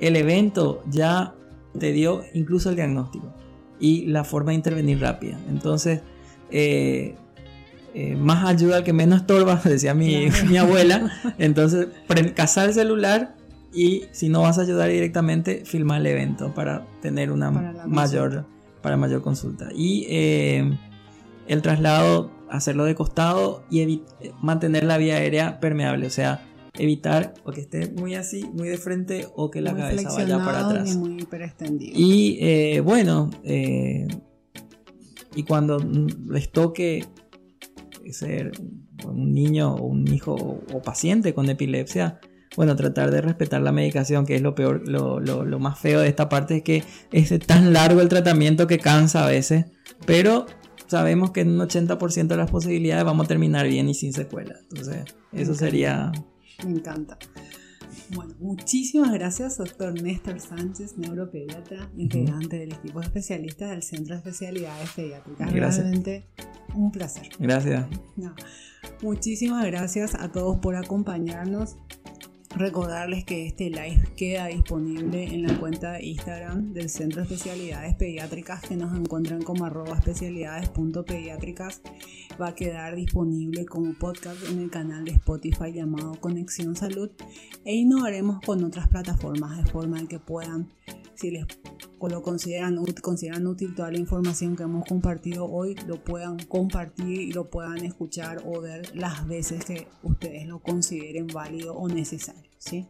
[0.00, 1.34] el evento ya
[1.78, 3.32] te dio incluso el diagnóstico
[3.80, 5.38] y la forma de intervenir rápida.
[5.48, 6.00] Entonces,
[6.50, 7.16] eh,
[7.94, 11.10] eh, más ayuda al que menos estorba, decía mi, mi abuela.
[11.38, 11.88] Entonces,
[12.34, 13.36] cazar el celular
[13.72, 18.46] y si no vas a ayudar directamente, filmar el evento para tener una mayor,
[18.82, 19.68] para mayor consulta.
[19.74, 20.78] Y eh,
[21.48, 24.02] el traslado, hacerlo de costado y
[24.40, 26.42] mantener la vía aérea permeable, o sea,
[26.78, 30.68] evitar o que esté muy así, muy de frente o que la cabeza vaya para
[30.68, 30.96] atrás.
[30.96, 31.26] muy
[31.80, 34.08] y eh, bueno, eh,
[35.34, 35.78] y cuando
[36.28, 37.06] les toque
[38.10, 38.52] ser
[39.06, 42.20] un niño o un hijo o paciente con epilepsia,
[42.56, 46.08] bueno, tratar de respetar la medicación, que es lo peor, lo, lo, más feo de
[46.08, 49.66] esta parte, es que es tan largo el tratamiento que cansa a veces,
[50.06, 50.46] pero
[50.86, 54.60] sabemos que en un 80% de las posibilidades vamos a terminar bien y sin secuelas.
[54.70, 56.12] Entonces, eso sería
[56.64, 57.18] me encanta.
[58.10, 64.18] Bueno, muchísimas gracias, doctor Néstor Sánchez, neuropediatra, integrante del equipo de especialistas del Centro de
[64.18, 65.52] Especialidades Pediátricas.
[65.52, 65.84] Gracias.
[65.84, 66.26] Realmente
[66.74, 67.28] un placer.
[67.38, 67.86] Gracias.
[69.02, 71.76] muchísimas gracias a todos por acompañarnos.
[72.56, 77.96] Recordarles que este live queda disponible en la cuenta de Instagram del Centro de Especialidades
[77.96, 81.82] Pediátricas que nos encuentran como arroba especialidades.pediátricas.
[82.40, 87.10] Va a quedar disponible como podcast en el canal de Spotify llamado Conexión Salud
[87.64, 90.68] e innovaremos con otras plataformas de forma que puedan,
[91.16, 91.46] si les
[92.08, 97.32] lo consideran, consideran útil toda la información que hemos compartido hoy, lo puedan compartir y
[97.32, 102.50] lo puedan escuchar o ver las veces que ustedes lo consideren válido o necesario.
[102.58, 102.86] ¿sí?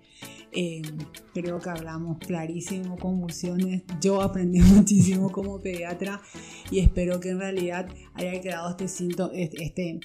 [0.53, 0.83] Eh,
[1.33, 3.83] creo que hablamos clarísimo, convulsiones.
[4.01, 6.21] Yo aprendí muchísimo como pediatra
[6.71, 10.01] y espero que en realidad haya quedado este, este, este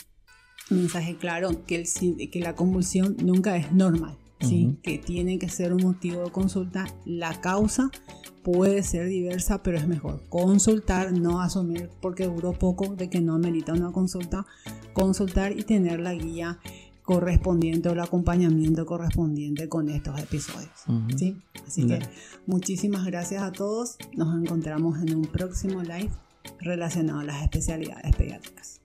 [0.70, 4.18] mensaje claro que, el, que la convulsión nunca es normal.
[4.42, 4.78] ¿sí?
[4.84, 6.86] que tiene que ser un motivo de consulta.
[7.06, 7.92] La causa
[8.44, 13.36] puede ser diversa, pero es mejor consultar, no asumir porque duró poco de que no
[13.36, 14.46] amerita una consulta,
[14.94, 16.60] consultar y tener la guía
[17.04, 20.70] correspondiente o el acompañamiento correspondiente con estos episodios.
[21.18, 21.38] ¿sí?
[21.66, 22.00] Así que
[22.46, 23.98] muchísimas gracias a todos.
[24.16, 26.12] Nos encontramos en un próximo live
[26.60, 28.79] relacionado a las especialidades pediátricas.